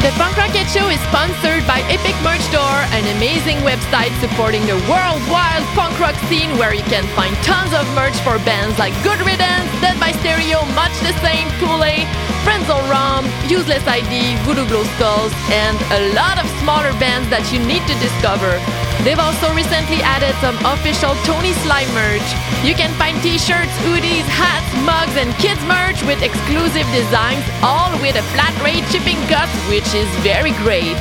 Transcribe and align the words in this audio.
The 0.00 0.08
Punk 0.16 0.32
Roquette 0.32 0.72
Show 0.72 0.88
is 0.88 0.98
sponsored 1.12 1.60
by 1.68 1.84
Epic 1.92 2.16
Merch 2.24 2.40
Store, 2.48 2.80
an 2.96 3.04
amazing 3.20 3.60
website 3.60 4.08
supporting 4.16 4.64
the 4.64 4.80
worldwide 4.88 5.60
punk 5.76 5.92
rock 6.00 6.16
scene 6.24 6.56
where 6.56 6.72
you 6.72 6.82
can 6.88 7.04
find 7.12 7.36
tons 7.44 7.74
of 7.76 7.84
merch 7.92 8.16
for 8.24 8.40
bands 8.48 8.78
like 8.78 8.96
Good 9.04 9.20
Riddance, 9.20 9.68
Dead 9.84 10.00
by 10.00 10.12
Stereo, 10.24 10.64
Much 10.72 10.96
the 11.04 11.12
Same, 11.20 11.52
Poulet, 11.60 12.08
Friends 12.48 12.70
on 12.72 12.80
Rum, 12.88 13.28
Useless 13.44 13.84
ID, 13.86 14.40
Voodoo 14.48 14.64
Glow 14.72 14.88
Skulls, 14.96 15.36
and 15.52 15.76
a 15.92 16.14
lot 16.16 16.40
of 16.40 16.48
smaller 16.64 16.96
bands 16.96 17.28
that 17.28 17.44
you 17.52 17.60
need 17.60 17.84
to 17.84 17.94
discover. 18.00 18.56
They've 19.02 19.18
also 19.18 19.48
recently 19.54 20.04
added 20.04 20.36
some 20.44 20.60
official 20.60 21.16
Tony 21.24 21.54
Sly 21.64 21.88
merch. 21.96 22.28
You 22.60 22.74
can 22.74 22.92
find 23.00 23.16
t-shirts, 23.22 23.72
hoodies, 23.88 24.28
hats, 24.28 24.68
mugs, 24.84 25.16
and 25.16 25.32
kids 25.40 25.60
merch 25.64 26.04
with 26.04 26.20
exclusive 26.20 26.84
designs, 26.92 27.40
all 27.64 27.88
with 28.04 28.20
a 28.20 28.24
flat 28.36 28.52
rate 28.60 28.84
shipping 28.92 29.16
cost, 29.32 29.56
which 29.72 29.88
is 29.96 30.04
very 30.20 30.52
great. 30.60 31.00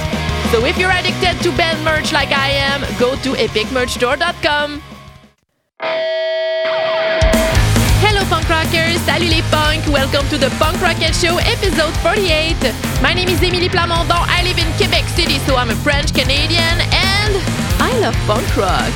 So 0.56 0.64
if 0.64 0.78
you're 0.78 0.96
addicted 0.96 1.44
to 1.44 1.52
band 1.58 1.84
merch 1.84 2.14
like 2.14 2.32
I 2.32 2.48
am, 2.72 2.88
go 2.98 3.20
to 3.20 3.36
epicmerchstore.com. 3.36 4.82
Hello 8.00 8.24
punk 8.32 8.48
rockers, 8.48 8.98
salut 9.04 9.30
les 9.30 9.44
punk, 9.52 9.86
welcome 9.92 10.28
to 10.30 10.38
the 10.38 10.50
Punk 10.56 10.80
Roquette 10.80 11.20
Show 11.20 11.36
episode 11.44 11.94
48. 12.00 12.56
My 13.04 13.14
name 13.14 13.28
is 13.28 13.44
Emily 13.44 13.68
Plamondon, 13.68 14.24
I 14.24 14.42
live 14.44 14.58
in 14.58 14.72
Quebec 14.80 15.04
City, 15.20 15.38
so 15.40 15.58
I'm 15.58 15.70
a 15.70 15.76
French 15.76 16.14
Canadian 16.14 16.80
I 17.90 17.98
love 18.06 18.20
punk 18.30 18.46
rock. 18.54 18.94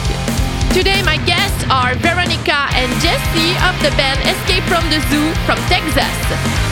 Today 0.69 1.01
my 1.01 1.17
guests 1.25 1.65
are 1.65 1.97
Veronica 1.97 2.69
and 2.77 2.93
Jesse 3.01 3.57
of 3.65 3.73
the 3.81 3.89
band 3.97 4.21
Escape 4.21 4.61
from 4.69 4.85
the 4.93 5.01
Zoo 5.09 5.33
from 5.49 5.57
Texas. 5.65 6.13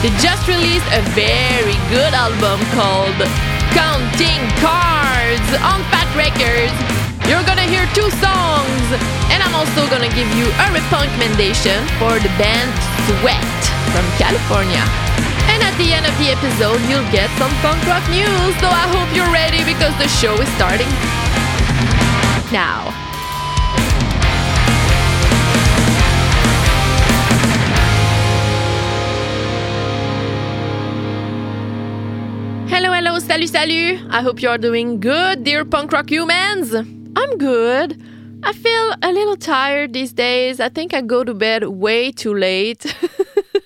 They 0.06 0.14
just 0.22 0.46
released 0.46 0.86
a 0.94 1.02
very 1.18 1.74
good 1.90 2.14
album 2.14 2.62
called 2.78 3.18
Counting 3.74 4.38
Cards 4.62 5.48
on 5.66 5.82
Fat 5.90 6.06
Wreck 6.14 6.30
Chords. 6.38 6.70
You're 7.26 7.42
gonna 7.42 7.66
hear 7.66 7.90
two 7.90 8.06
songs, 8.22 8.86
and 9.34 9.42
I'm 9.42 9.58
also 9.58 9.82
gonna 9.90 10.12
give 10.14 10.30
you 10.38 10.46
a 10.62 10.66
recommendation 10.70 11.82
for 11.98 12.22
the 12.22 12.30
band 12.38 12.70
Sweat 13.10 13.58
from 13.90 14.06
California. 14.14 14.86
And 15.50 15.58
at 15.58 15.74
the 15.74 15.90
end 15.90 16.06
of 16.06 16.14
the 16.22 16.30
episode, 16.30 16.78
you'll 16.86 17.10
get 17.10 17.26
some 17.34 17.50
punk 17.66 17.82
rock 17.90 18.06
news, 18.14 18.54
so 18.62 18.70
I 18.70 18.86
hope 18.94 19.10
you're 19.10 19.34
ready 19.34 19.66
because 19.66 19.90
the 19.98 20.06
show 20.06 20.38
is 20.38 20.46
starting 20.54 20.86
now. 22.52 22.90
Hello, 32.68 32.92
hello, 32.92 33.18
salut, 33.18 33.48
salut. 33.48 34.00
I 34.10 34.20
hope 34.20 34.42
you're 34.42 34.58
doing 34.58 35.00
good, 35.00 35.44
dear 35.44 35.64
punk 35.64 35.92
rock 35.92 36.10
humans. 36.10 36.74
I'm 36.74 37.38
good. 37.38 38.02
I 38.42 38.52
feel 38.52 38.94
a 39.02 39.12
little 39.12 39.36
tired 39.36 39.92
these 39.92 40.12
days. 40.12 40.60
I 40.60 40.68
think 40.68 40.92
I 40.92 41.00
go 41.00 41.24
to 41.24 41.32
bed 41.32 41.64
way 41.64 42.12
too 42.12 42.34
late. 42.34 42.84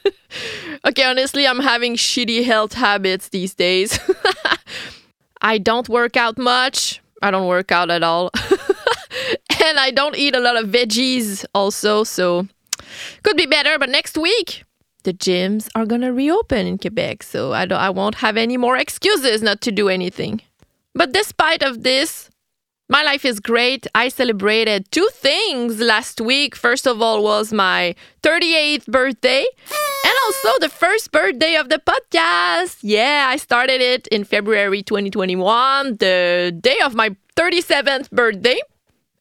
okay, 0.84 1.04
honestly, 1.04 1.46
I'm 1.46 1.60
having 1.60 1.96
shitty 1.96 2.44
health 2.44 2.74
habits 2.74 3.30
these 3.30 3.54
days. 3.54 3.98
I 5.40 5.58
don't 5.58 5.88
work 5.88 6.16
out 6.16 6.38
much. 6.38 7.00
I 7.22 7.30
don't 7.30 7.46
work 7.46 7.72
out 7.72 7.90
at 7.90 8.02
all. 8.02 8.30
and 9.66 9.78
I 9.78 9.90
don't 9.90 10.16
eat 10.16 10.34
a 10.34 10.40
lot 10.40 10.56
of 10.56 10.68
veggies 10.68 11.44
also, 11.54 12.04
so 12.04 12.46
could 13.22 13.36
be 13.36 13.46
better, 13.46 13.78
but 13.78 13.88
next 13.88 14.16
week 14.16 14.64
the 15.06 15.12
gyms 15.12 15.68
are 15.74 15.86
gonna 15.86 16.12
reopen 16.12 16.66
in 16.66 16.78
Quebec, 16.78 17.22
so 17.22 17.52
I 17.52 17.64
don't 17.66 17.80
I 17.80 17.90
won't 17.90 18.16
have 18.16 18.36
any 18.36 18.56
more 18.56 18.76
excuses 18.76 19.42
not 19.42 19.60
to 19.62 19.70
do 19.72 19.88
anything. 19.88 20.42
But 20.94 21.12
despite 21.12 21.62
of 21.62 21.82
this, 21.82 22.30
my 22.88 23.02
life 23.02 23.24
is 23.24 23.40
great. 23.40 23.86
I 23.94 24.08
celebrated 24.08 24.90
two 24.90 25.08
things 25.12 25.80
last 25.80 26.20
week. 26.20 26.54
First 26.54 26.86
of 26.86 27.02
all 27.02 27.22
was 27.22 27.52
my 27.52 27.94
38th 28.22 28.86
birthday 28.86 29.44
and 30.06 30.14
also 30.26 30.50
the 30.60 30.68
first 30.68 31.10
birthday 31.10 31.56
of 31.56 31.68
the 31.68 31.80
podcast. 31.92 32.78
Yeah, 32.82 33.26
I 33.28 33.36
started 33.36 33.80
it 33.80 34.06
in 34.08 34.24
February 34.24 34.82
2021, 34.82 35.96
the 35.98 36.56
day 36.60 36.78
of 36.84 36.94
my 36.94 37.14
37th 37.36 38.10
birthday. 38.10 38.60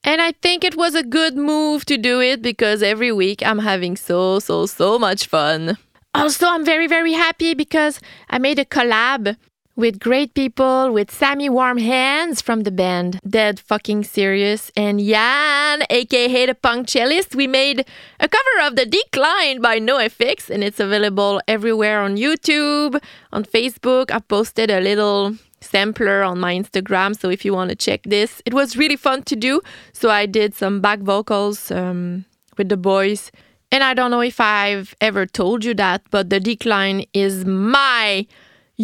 And 0.05 0.21
I 0.21 0.33
think 0.33 0.63
it 0.63 0.77
was 0.77 0.93
a 0.93 1.01
good 1.01 1.35
move 1.35 1.83
to 1.85 1.97
do 1.97 2.21
it 2.21 2.43
because 2.43 2.83
every 2.83 3.11
week 3.11 3.41
I'm 3.43 3.57
having 3.57 3.97
so, 3.97 4.37
so, 4.37 4.67
so 4.67 4.99
much 4.99 5.25
fun. 5.25 5.77
Also, 6.13 6.47
I'm 6.47 6.63
very, 6.63 6.85
very 6.85 7.13
happy 7.13 7.55
because 7.55 7.99
I 8.29 8.37
made 8.37 8.59
a 8.59 8.65
collab 8.65 9.35
with 9.75 9.99
great 9.99 10.35
people, 10.35 10.93
with 10.93 11.09
Sammy 11.11 11.49
Warm 11.49 11.79
Hands 11.79 12.39
from 12.39 12.61
the 12.61 12.71
band 12.71 13.19
Dead 13.27 13.59
Fucking 13.59 14.03
Serious 14.03 14.71
and 14.77 14.99
Jan, 14.99 15.83
aka 15.89 16.45
the 16.45 16.53
punk 16.53 16.87
cellist. 16.87 17.35
We 17.35 17.47
made 17.47 17.83
a 18.19 18.29
cover 18.29 18.67
of 18.67 18.75
The 18.75 18.85
Decline 18.85 19.59
by 19.59 19.79
NoFX 19.79 20.51
and 20.51 20.63
it's 20.63 20.79
available 20.79 21.41
everywhere 21.47 21.99
on 22.01 22.15
YouTube, 22.15 23.01
on 23.33 23.43
Facebook. 23.43 24.11
I 24.11 24.19
posted 24.19 24.69
a 24.69 24.79
little 24.79 25.35
sampler 25.65 26.23
on 26.23 26.39
my 26.39 26.55
Instagram. 26.55 27.17
So 27.19 27.29
if 27.29 27.43
you 27.43 27.53
want 27.53 27.69
to 27.69 27.75
check 27.75 28.01
this, 28.03 28.41
it 28.45 28.53
was 28.53 28.77
really 28.77 28.95
fun 28.95 29.23
to 29.23 29.35
do. 29.35 29.61
So 29.93 30.09
I 30.09 30.25
did 30.25 30.55
some 30.55 30.81
back 30.81 30.99
vocals 30.99 31.71
um, 31.71 32.25
with 32.57 32.69
the 32.69 32.77
boys. 32.77 33.31
And 33.71 33.83
I 33.83 33.93
don't 33.93 34.11
know 34.11 34.21
if 34.21 34.39
I've 34.39 34.95
ever 35.01 35.25
told 35.25 35.65
you 35.65 35.73
that, 35.75 36.03
but 36.11 36.29
The 36.29 36.39
Decline 36.39 37.05
is 37.13 37.45
my 37.45 38.27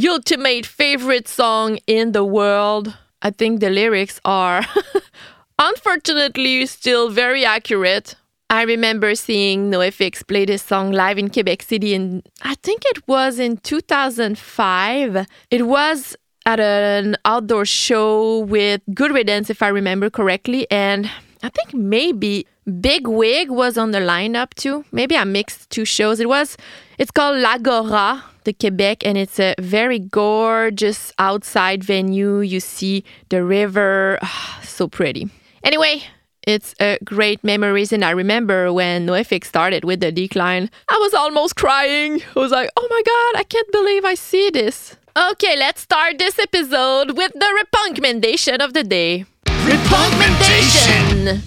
ultimate 0.08 0.66
favorite 0.66 1.28
song 1.28 1.78
in 1.88 2.12
the 2.12 2.25
world. 2.25 2.97
I 3.22 3.30
think 3.30 3.59
the 3.59 3.70
lyrics 3.70 4.20
are 4.25 4.66
unfortunately 5.59 6.66
still 6.66 7.09
very 7.09 7.46
accurate. 7.46 8.16
I 8.50 8.64
remember 8.64 9.16
seeing 9.16 9.72
NoFX 9.72 10.28
play 10.28 10.44
this 10.44 10.62
song 10.62 10.91
live 10.91 11.18
in 11.18 11.30
Quebec 11.30 11.62
City, 11.62 11.94
and 11.94 12.22
I 12.41 12.56
think 12.56 12.81
it 12.86 13.08
was 13.08 13.40
in 13.40 13.56
2005. 13.58 15.25
It 15.50 15.68
was 15.68 16.18
at 16.46 16.59
an 16.59 17.18
outdoor 17.25 17.66
show 17.66 18.40
with 18.40 18.81
Good 18.94 19.12
Riddance, 19.12 19.50
if 19.50 19.62
I 19.62 19.68
remember 19.68 20.09
correctly. 20.09 20.69
And 20.72 21.09
I 21.44 21.50
think 21.50 21.74
maybe 21.74 22.47
Bigwig 22.66 23.50
was 23.50 23.78
on 23.78 23.91
the 23.91 24.00
lineup 24.00 24.53
too. 24.53 24.85
Maybe 24.91 25.16
I 25.18 25.24
mixed 25.24 25.69
two 25.69 25.85
shows. 25.85 26.19
It 26.19 26.29
was, 26.29 26.57
it's 26.97 27.12
called 27.12 27.38
L'Agora 27.38 28.24
de 28.44 28.53
Quebec, 28.53 29.06
and 29.06 29.18
it's 29.18 29.40
a 29.40 29.56
very 29.59 30.00
gorgeous 30.00 31.12
outside 31.19 31.84
venue. 31.84 32.40
You 32.40 32.59
see 32.59 33.03
the 33.29 33.44
river, 33.44 34.18
oh, 34.22 34.59
so 34.63 34.88
pretty. 34.88 35.29
Anyway, 35.63 36.03
it's 36.47 36.73
a 36.79 36.97
great 37.03 37.44
memories, 37.44 37.94
and 37.94 38.03
I 38.03 38.12
remember 38.12 38.73
when 38.73 39.06
NoFX 39.06 39.46
started 39.46 39.84
with 39.84 40.00
the 40.00 40.12
decline, 40.12 40.72
I 40.90 40.97
was 41.00 41.13
almost 41.13 41.56
crying. 41.56 42.22
I 42.35 42.40
was 42.40 42.52
like, 42.52 42.69
oh 42.78 42.88
my 42.90 43.02
god, 43.06 43.40
I 43.40 43.44
can't 43.44 43.72
believe 43.72 44.06
I 44.06 44.16
see 44.16 44.50
this. 44.50 44.97
Okay, 45.16 45.58
let's 45.58 45.82
start 45.82 46.18
this 46.18 46.40
episode 46.40 47.18
with 47.18 47.34
the 47.34 47.68
recommendation 47.76 48.62
of 48.62 48.74
the 48.74 48.82
day. 48.82 49.26
Recommendation! 49.46 51.42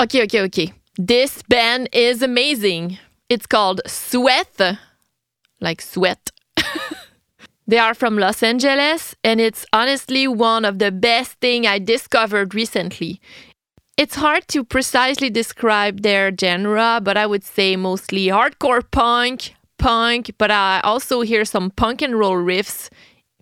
Okay, 0.00 0.24
okay, 0.24 0.40
okay. 0.40 0.72
This 0.98 1.42
band 1.42 1.88
is 1.92 2.20
amazing. 2.20 2.98
It's 3.28 3.46
called 3.46 3.80
Sweat, 3.86 4.60
like 5.60 5.80
sweat. 5.80 6.32
they 7.68 7.78
are 7.78 7.94
from 7.94 8.18
Los 8.18 8.42
Angeles, 8.42 9.14
and 9.22 9.40
it's 9.40 9.64
honestly 9.72 10.26
one 10.26 10.64
of 10.64 10.80
the 10.80 10.90
best 10.90 11.34
thing 11.34 11.68
I 11.68 11.78
discovered 11.78 12.56
recently. 12.56 13.20
It's 13.96 14.16
hard 14.16 14.48
to 14.48 14.64
precisely 14.64 15.30
describe 15.30 16.02
their 16.02 16.32
genre, 16.36 16.98
but 17.00 17.16
I 17.16 17.26
would 17.26 17.44
say 17.44 17.76
mostly 17.76 18.26
hardcore 18.26 18.82
punk, 18.90 19.54
punk, 19.78 20.32
but 20.38 20.50
I 20.50 20.80
also 20.84 21.20
hear 21.20 21.44
some 21.44 21.70
punk 21.70 22.02
and 22.02 22.18
roll 22.18 22.36
riffs 22.36 22.90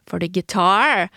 for 0.06 0.18
the 0.18 0.28
guitar, 0.28 1.10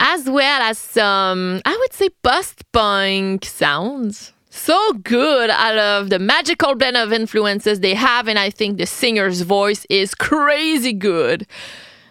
as 0.00 0.28
well 0.28 0.62
as 0.62 0.78
some, 0.78 1.60
I 1.64 1.76
would 1.78 1.92
say, 1.92 2.08
post 2.22 2.64
punk 2.72 3.44
sounds. 3.44 4.32
So 4.50 4.92
good. 5.02 5.50
I 5.50 5.74
love 5.74 6.10
the 6.10 6.18
magical 6.18 6.76
blend 6.76 6.96
of 6.96 7.12
influences 7.12 7.80
they 7.80 7.94
have, 7.94 8.28
and 8.28 8.38
I 8.38 8.50
think 8.50 8.78
the 8.78 8.86
singer's 8.86 9.40
voice 9.42 9.84
is 9.90 10.14
crazy 10.14 10.92
good. 10.92 11.46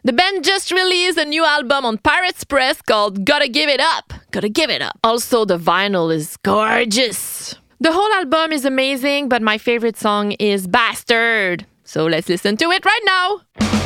The 0.04 0.12
band 0.12 0.44
just 0.44 0.70
released 0.70 1.18
a 1.18 1.24
new 1.24 1.46
album 1.46 1.86
on 1.86 1.98
Pirates 1.98 2.44
Press 2.44 2.82
called 2.82 3.24
Gotta 3.24 3.48
Give 3.48 3.70
It 3.70 3.80
Up. 3.80 4.12
Gotta 4.32 4.50
Give 4.50 4.70
It 4.70 4.82
Up. 4.82 5.00
Also, 5.02 5.46
the 5.46 5.58
vinyl 5.58 6.14
is 6.14 6.36
gorgeous. 6.44 7.56
The 7.80 7.94
whole 7.94 8.12
album 8.12 8.52
is 8.52 8.66
amazing, 8.66 9.30
but 9.30 9.42
my 9.42 9.58
favorite 9.58 9.96
song 9.96 10.34
is 10.34 10.68
Bastard. 10.68 11.66
So 11.94 12.08
let's 12.08 12.28
listen 12.28 12.58
to 12.58 12.72
it 12.72 12.84
right 12.86 13.04
now. 13.06 13.83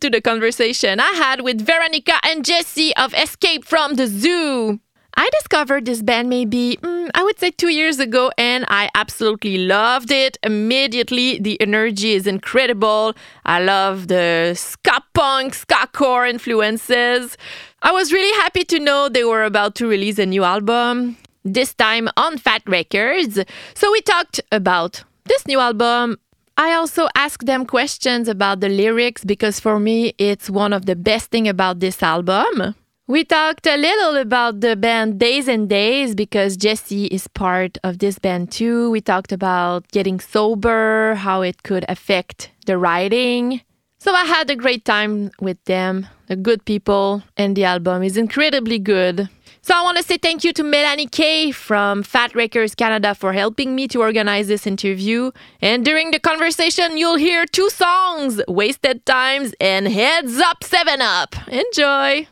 To 0.00 0.10
the 0.10 0.20
conversation 0.20 1.00
I 1.00 1.12
had 1.12 1.40
with 1.40 1.64
Veronica 1.64 2.20
and 2.22 2.44
Jesse 2.44 2.94
of 2.96 3.14
Escape 3.14 3.64
from 3.64 3.94
the 3.94 4.06
Zoo. 4.06 4.78
I 5.16 5.30
discovered 5.32 5.86
this 5.86 6.02
band 6.02 6.28
maybe, 6.28 6.78
mm, 6.82 7.08
I 7.14 7.22
would 7.22 7.38
say, 7.38 7.50
two 7.50 7.70
years 7.70 7.98
ago, 7.98 8.30
and 8.36 8.66
I 8.68 8.90
absolutely 8.94 9.56
loved 9.56 10.10
it 10.10 10.36
immediately. 10.42 11.38
The 11.38 11.58
energy 11.62 12.12
is 12.12 12.26
incredible. 12.26 13.14
I 13.46 13.62
love 13.62 14.08
the 14.08 14.52
ska 14.54 15.00
punk, 15.14 15.54
ska 15.54 15.88
core 15.94 16.26
influences. 16.26 17.38
I 17.80 17.92
was 17.92 18.12
really 18.12 18.36
happy 18.42 18.64
to 18.64 18.78
know 18.78 19.08
they 19.08 19.24
were 19.24 19.44
about 19.44 19.76
to 19.76 19.86
release 19.86 20.18
a 20.18 20.26
new 20.26 20.44
album, 20.44 21.16
this 21.42 21.72
time 21.72 22.10
on 22.18 22.36
Fat 22.36 22.62
Wreck 22.66 22.90
Chords. 22.90 23.38
So 23.74 23.90
we 23.90 24.02
talked 24.02 24.42
about 24.52 25.04
this 25.24 25.46
new 25.46 25.58
album. 25.58 26.18
I 26.58 26.72
also 26.72 27.08
asked 27.14 27.44
them 27.44 27.66
questions 27.66 28.28
about 28.28 28.60
the 28.60 28.68
lyrics 28.68 29.24
because 29.24 29.60
for 29.60 29.78
me, 29.78 30.14
it's 30.16 30.48
one 30.48 30.72
of 30.72 30.86
the 30.86 30.96
best 30.96 31.30
thing 31.30 31.46
about 31.46 31.80
this 31.80 32.02
album. 32.02 32.74
We 33.08 33.24
talked 33.24 33.66
a 33.66 33.76
little 33.76 34.16
about 34.16 34.60
the 34.62 34.74
band 34.74 35.20
Days 35.20 35.48
N' 35.48 35.68
Daze 35.68 36.14
because 36.14 36.56
Jesse 36.56 37.06
is 37.06 37.28
part 37.28 37.78
of 37.84 37.98
this 37.98 38.18
band 38.18 38.50
too. 38.50 38.90
We 38.90 39.00
talked 39.00 39.32
about 39.32 39.86
getting 39.92 40.18
sober, 40.18 41.14
how 41.14 41.42
it 41.42 41.62
could 41.62 41.84
affect 41.88 42.50
the 42.64 42.78
writing. 42.78 43.60
So 43.98 44.12
I 44.12 44.24
had 44.24 44.50
a 44.50 44.56
great 44.56 44.84
time 44.84 45.30
with 45.40 45.62
them. 45.66 46.06
They're 46.26 46.36
good 46.36 46.64
people, 46.64 47.22
and 47.36 47.54
the 47.54 47.64
album 47.64 48.02
is 48.02 48.16
incredibly 48.16 48.78
good. 48.78 49.28
So 49.66 49.74
I 49.74 49.82
want 49.82 49.96
to 49.96 50.04
say 50.04 50.16
thank 50.16 50.44
you 50.44 50.52
to 50.52 50.62
Melanie 50.62 51.08
Kay 51.08 51.50
from 51.50 52.04
Fat 52.04 52.36
Wreck 52.36 52.52
Chords 52.52 52.76
Canada 52.76 53.16
for 53.16 53.32
helping 53.32 53.74
me 53.74 53.88
to 53.88 54.00
organize 54.00 54.46
this 54.46 54.64
interview. 54.64 55.32
And 55.60 55.84
during 55.84 56.12
the 56.12 56.20
conversation, 56.20 56.96
you'll 56.96 57.16
hear 57.16 57.46
two 57.46 57.68
songs 57.70 58.40
Wasted 58.46 59.04
Times 59.06 59.56
and 59.60 59.88
Heads 59.88 60.38
Up 60.38 60.62
7 60.62 61.00
Up. 61.00 61.34
Enjoy! 61.48 62.28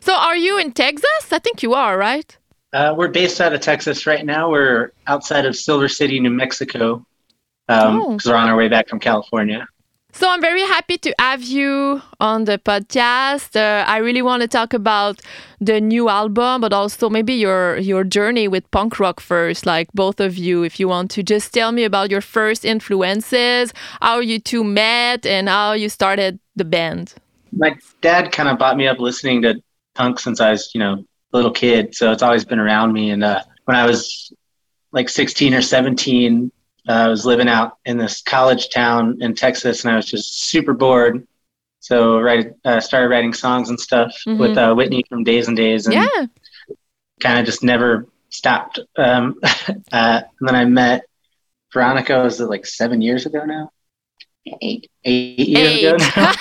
So, 0.00 0.14
are 0.14 0.38
you 0.38 0.56
in 0.56 0.72
Texas? 0.72 1.30
I 1.30 1.38
think 1.38 1.62
you 1.62 1.74
are, 1.74 1.98
right? 1.98 2.34
Uh, 2.72 2.94
we're 2.96 3.08
based 3.08 3.38
out 3.42 3.52
of 3.52 3.60
Texas 3.60 4.06
right 4.06 4.24
now. 4.24 4.50
We're 4.50 4.92
outside 5.06 5.44
of 5.44 5.54
Silver 5.54 5.88
City, 5.88 6.18
New 6.18 6.30
Mexico, 6.30 7.04
because 7.66 7.84
um, 7.84 8.00
oh. 8.00 8.18
we're 8.24 8.36
on 8.36 8.48
our 8.48 8.56
way 8.56 8.68
back 8.68 8.88
from 8.88 9.00
California. 9.00 9.68
So 10.12 10.28
I'm 10.28 10.40
very 10.40 10.62
happy 10.62 10.96
to 10.98 11.14
have 11.18 11.42
you 11.42 12.00
on 12.18 12.44
the 12.44 12.58
podcast. 12.58 13.54
Uh, 13.54 13.84
I 13.86 13.98
really 13.98 14.22
want 14.22 14.40
to 14.42 14.48
talk 14.48 14.72
about 14.72 15.20
the 15.60 15.80
new 15.80 16.08
album, 16.08 16.60
but 16.60 16.72
also 16.72 17.10
maybe 17.10 17.34
your 17.34 17.76
your 17.76 18.04
journey 18.04 18.48
with 18.48 18.68
punk 18.70 18.98
rock 18.98 19.20
first. 19.20 19.66
Like 19.66 19.92
both 19.92 20.18
of 20.18 20.36
you, 20.36 20.62
if 20.64 20.80
you 20.80 20.88
want 20.88 21.10
to 21.12 21.22
just 21.22 21.52
tell 21.52 21.72
me 21.72 21.84
about 21.84 22.10
your 22.10 22.22
first 22.22 22.64
influences, 22.64 23.72
how 24.00 24.20
you 24.20 24.38
two 24.38 24.64
met, 24.64 25.26
and 25.26 25.48
how 25.48 25.72
you 25.72 25.88
started 25.88 26.40
the 26.56 26.64
band. 26.64 27.14
My 27.52 27.76
dad 28.00 28.32
kind 28.32 28.48
of 28.48 28.58
brought 28.58 28.76
me 28.76 28.86
up 28.88 28.98
listening 28.98 29.42
to 29.42 29.62
punk 29.94 30.20
since 30.20 30.40
I 30.40 30.52
was, 30.52 30.70
you 30.74 30.80
know, 30.80 31.04
a 31.32 31.36
little 31.36 31.50
kid. 31.52 31.94
So 31.94 32.12
it's 32.12 32.22
always 32.22 32.44
been 32.44 32.58
around 32.58 32.92
me. 32.92 33.10
And 33.10 33.22
uh, 33.22 33.42
when 33.64 33.76
I 33.76 33.86
was 33.86 34.32
like 34.92 35.08
16 35.08 35.54
or 35.54 35.62
17, 35.62 36.50
uh, 36.88 36.92
I 36.92 37.08
was 37.08 37.26
living 37.26 37.48
out 37.48 37.76
in 37.84 37.98
this 37.98 38.22
college 38.22 38.70
town 38.70 39.18
in 39.20 39.34
Texas, 39.34 39.84
and 39.84 39.92
I 39.92 39.96
was 39.96 40.06
just 40.06 40.48
super 40.48 40.72
bored. 40.72 41.26
So 41.80 42.26
I 42.26 42.50
uh, 42.64 42.80
started 42.80 43.08
writing 43.08 43.34
songs 43.34 43.68
and 43.68 43.78
stuff 43.78 44.12
mm-hmm. 44.26 44.40
with 44.40 44.56
uh, 44.56 44.74
Whitney 44.74 45.04
from 45.08 45.22
Days 45.22 45.48
N' 45.48 45.54
Daze, 45.54 45.86
and 45.86 45.94
yeah. 45.94 46.26
kind 47.20 47.38
of 47.38 47.46
just 47.46 47.62
never 47.62 48.06
stopped. 48.30 48.80
Um, 48.96 49.38
uh, 49.42 50.22
and 50.40 50.48
then 50.48 50.54
I 50.54 50.64
met 50.64 51.04
Veronica. 51.72 52.22
Was 52.22 52.40
it 52.40 52.46
like 52.46 52.66
seven 52.66 53.02
years 53.02 53.26
ago 53.26 53.44
now? 53.44 53.70
Eight. 54.62 54.90
Eight 55.04 55.38
years 55.38 55.68
Eight. 55.68 55.84
ago 55.84 55.96
now. 56.16 56.32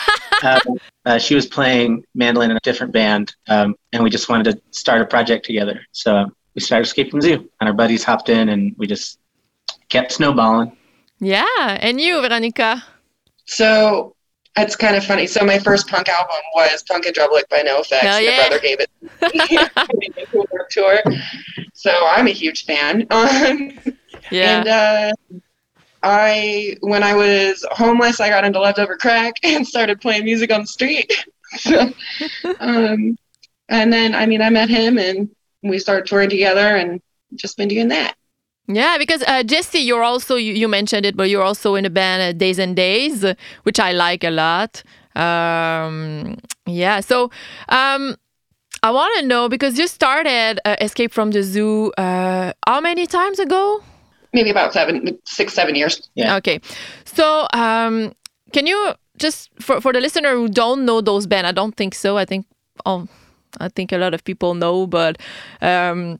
uh, 0.43 0.59
uh, 1.05 1.17
she 1.17 1.35
was 1.35 1.45
playing 1.45 2.05
mandolin 2.15 2.51
in 2.51 2.57
a 2.57 2.61
different 2.61 2.93
band, 2.93 3.35
um, 3.49 3.75
and 3.91 4.01
we 4.01 4.09
just 4.09 4.29
wanted 4.29 4.51
to 4.51 4.61
start 4.71 5.01
a 5.01 5.05
project 5.05 5.45
together. 5.45 5.81
So 5.91 6.15
um, 6.15 6.35
we 6.55 6.61
started 6.61 6.87
Escape 6.87 7.11
from 7.11 7.21
Zoo, 7.21 7.49
and 7.59 7.67
our 7.67 7.73
buddies 7.73 8.03
hopped 8.03 8.29
in, 8.29 8.49
and 8.49 8.73
we 8.77 8.87
just 8.87 9.19
kept 9.89 10.11
snowballing. 10.11 10.75
Yeah, 11.19 11.45
and 11.57 11.99
you, 11.99 12.21
Veronica? 12.21 12.83
So 13.45 14.15
it's 14.57 14.75
kind 14.75 14.95
of 14.95 15.05
funny. 15.05 15.27
So 15.27 15.45
my 15.45 15.59
first 15.59 15.87
punk 15.87 16.09
album 16.09 16.35
was 16.55 16.83
Punk 16.83 17.05
in 17.05 17.13
Drublic 17.13 17.47
by 17.49 17.61
NOFX. 17.61 17.97
Hell 17.97 18.21
yeah. 18.21 18.31
My 18.31 18.47
brother 18.47 18.59
gave 18.59 18.79
it 18.79 18.89
tour. 20.69 21.01
So 21.73 21.91
I'm 22.11 22.27
a 22.27 22.31
huge 22.31 22.65
fan. 22.65 23.07
yeah. 24.31 24.59
And 24.59 24.67
uh, 24.67 25.11
I, 26.03 26.75
when 26.81 27.03
I 27.03 27.13
was 27.13 27.65
homeless, 27.71 28.19
I 28.19 28.29
got 28.29 28.45
into 28.45 28.59
Leftover 28.59 28.97
Crack 28.97 29.35
and 29.43 29.65
started 29.65 30.01
playing 30.01 30.25
music 30.25 30.51
on 30.51 30.61
the 30.61 30.67
street. 30.67 31.11
so, 31.57 31.93
um, 32.59 33.17
and 33.69 33.93
then, 33.93 34.15
I 34.15 34.25
mean, 34.25 34.41
I 34.41 34.49
met 34.49 34.69
him 34.69 34.97
and 34.97 35.29
we 35.63 35.79
started 35.79 36.07
touring 36.07 36.29
together 36.29 36.75
and 36.75 37.01
just 37.35 37.57
been 37.57 37.67
doing 37.67 37.89
that. 37.89 38.16
Yeah, 38.67 38.97
because 38.97 39.23
uh, 39.23 39.43
Jesse, 39.43 39.79
you're 39.79 40.03
also 40.03 40.35
you, 40.35 40.53
you, 40.53 40.67
mentioned 40.67 41.05
it, 41.05 41.15
but 41.15 41.29
you're 41.29 41.43
also 41.43 41.75
in 41.75 41.85
a 41.85 41.89
band 41.89 42.21
uh, 42.21 42.37
Days 42.37 42.59
N' 42.59 42.75
Daze, 42.75 43.33
which 43.63 43.79
I 43.79 43.93
like 43.93 44.23
a 44.25 44.29
lot. 44.29 44.83
Um, 45.15 46.37
yeah, 46.65 46.99
so 46.99 47.31
um, 47.69 48.15
I 48.83 48.91
want 48.91 49.17
to 49.19 49.25
know 49.25 49.47
because 49.47 49.79
you 49.79 49.87
started 49.87 50.59
uh, 50.65 50.75
Escape 50.81 51.13
from 51.13 51.31
the 51.31 51.43
Zoo 51.43 51.91
uh, 51.97 52.51
how 52.67 52.81
many 52.81 53.07
times 53.07 53.39
ago? 53.39 53.81
maybe 54.33 54.49
about 54.49 54.73
seven, 54.73 55.17
six, 55.25 55.53
seven 55.53 55.75
years. 55.75 56.09
Yeah. 56.15 56.35
Okay. 56.37 56.59
So, 57.05 57.47
um, 57.53 58.13
can 58.53 58.67
you 58.67 58.93
just 59.17 59.49
for 59.59 59.81
for 59.81 59.93
the 59.93 59.99
listener 59.99 60.35
who 60.35 60.47
don't 60.47 60.85
know 60.85 61.01
those 61.01 61.27
bands? 61.27 61.49
I 61.49 61.51
don't 61.51 61.75
think 61.75 61.95
so. 61.95 62.17
I 62.17 62.25
think 62.25 62.45
oh, 62.85 63.07
I 63.59 63.69
think 63.69 63.91
a 63.91 63.97
lot 63.97 64.13
of 64.13 64.23
people 64.23 64.53
know, 64.53 64.87
but 64.87 65.17
um, 65.61 66.19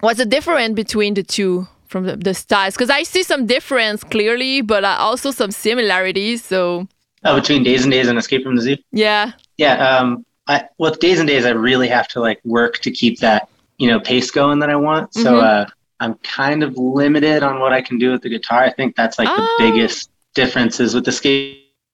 what's 0.00 0.18
the 0.18 0.26
difference 0.26 0.74
between 0.74 1.14
the 1.14 1.22
two 1.22 1.66
from 1.86 2.04
the, 2.04 2.16
the 2.16 2.34
styles? 2.34 2.74
Because 2.74 2.90
I 2.90 3.02
see 3.02 3.22
some 3.22 3.46
difference 3.46 4.04
clearly, 4.04 4.60
but 4.60 4.84
also 4.84 5.30
some 5.30 5.50
similarities. 5.50 6.44
So. 6.44 6.88
Oh, 7.24 7.36
between 7.40 7.64
Days 7.64 7.84
N' 7.84 7.90
Daze 7.90 8.08
and 8.08 8.18
Escape 8.18 8.44
from 8.44 8.56
the 8.56 8.62
Zoo. 8.62 8.76
Yeah. 8.92 9.32
Yeah. 9.56 9.96
Um. 9.96 10.24
I 10.46 10.64
with 10.78 10.98
Days 11.00 11.20
N' 11.20 11.26
Daze, 11.26 11.44
I 11.44 11.50
really 11.50 11.88
have 11.88 12.08
to 12.08 12.20
like 12.20 12.40
work 12.44 12.78
to 12.78 12.90
keep 12.90 13.18
that 13.20 13.48
you 13.78 13.88
know 13.88 14.00
pace 14.00 14.30
going 14.30 14.58
that 14.60 14.70
I 14.70 14.76
want. 14.76 15.14
So. 15.14 15.34
Mm-hmm. 15.34 15.66
uh 15.66 15.70
I'm 16.00 16.14
kind 16.18 16.62
of 16.62 16.76
limited 16.78 17.42
on 17.42 17.58
what 17.58 17.72
I 17.72 17.82
can 17.82 17.98
do 17.98 18.12
with 18.12 18.22
the 18.22 18.28
guitar. 18.28 18.62
I 18.62 18.72
think 18.72 18.94
that's 18.94 19.18
like 19.18 19.28
oh. 19.30 19.36
the 19.36 19.70
biggest 19.70 20.10
differences 20.34 20.94
with 20.94 21.04
the 21.04 21.12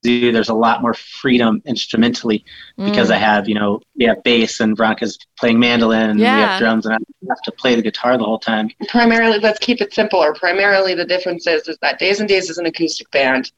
skate. 0.05 0.33
There's 0.33 0.49
a 0.49 0.55
lot 0.55 0.83
more 0.83 0.95
freedom 0.95 1.63
instrumentally 1.65 2.45
mm. 2.79 2.89
because 2.89 3.11
I 3.11 3.17
have, 3.17 3.49
you 3.49 3.55
know, 3.55 3.81
we 3.97 4.05
have 4.05 4.23
bass 4.23 4.61
and 4.61 4.77
Veronica's 4.77 5.19
playing 5.39 5.59
mandolin 5.59 6.11
and 6.11 6.21
yeah. 6.21 6.37
we 6.37 6.43
have 6.43 6.61
drums 6.61 6.87
and 6.87 6.95
I 6.95 6.99
have 7.29 7.43
to 7.43 7.53
play 7.53 7.75
the 7.75 7.83
guitar 7.83 8.17
the 8.19 8.25
whole 8.25 8.39
time. 8.39 8.71
Primarily, 8.89 9.39
let's 9.39 9.59
keep 9.59 9.81
it 9.81 9.95
simpler. 9.95 10.35
Primarily, 10.35 10.95
the 10.95 11.05
difference 11.05 11.47
is, 11.47 11.69
is 11.69 11.79
that 11.83 11.99
Days 11.99 12.21
N' 12.21 12.27
Daze 12.27 12.51
is 12.51 12.59
an 12.59 12.67
acoustic 12.67 13.11
band. 13.11 13.53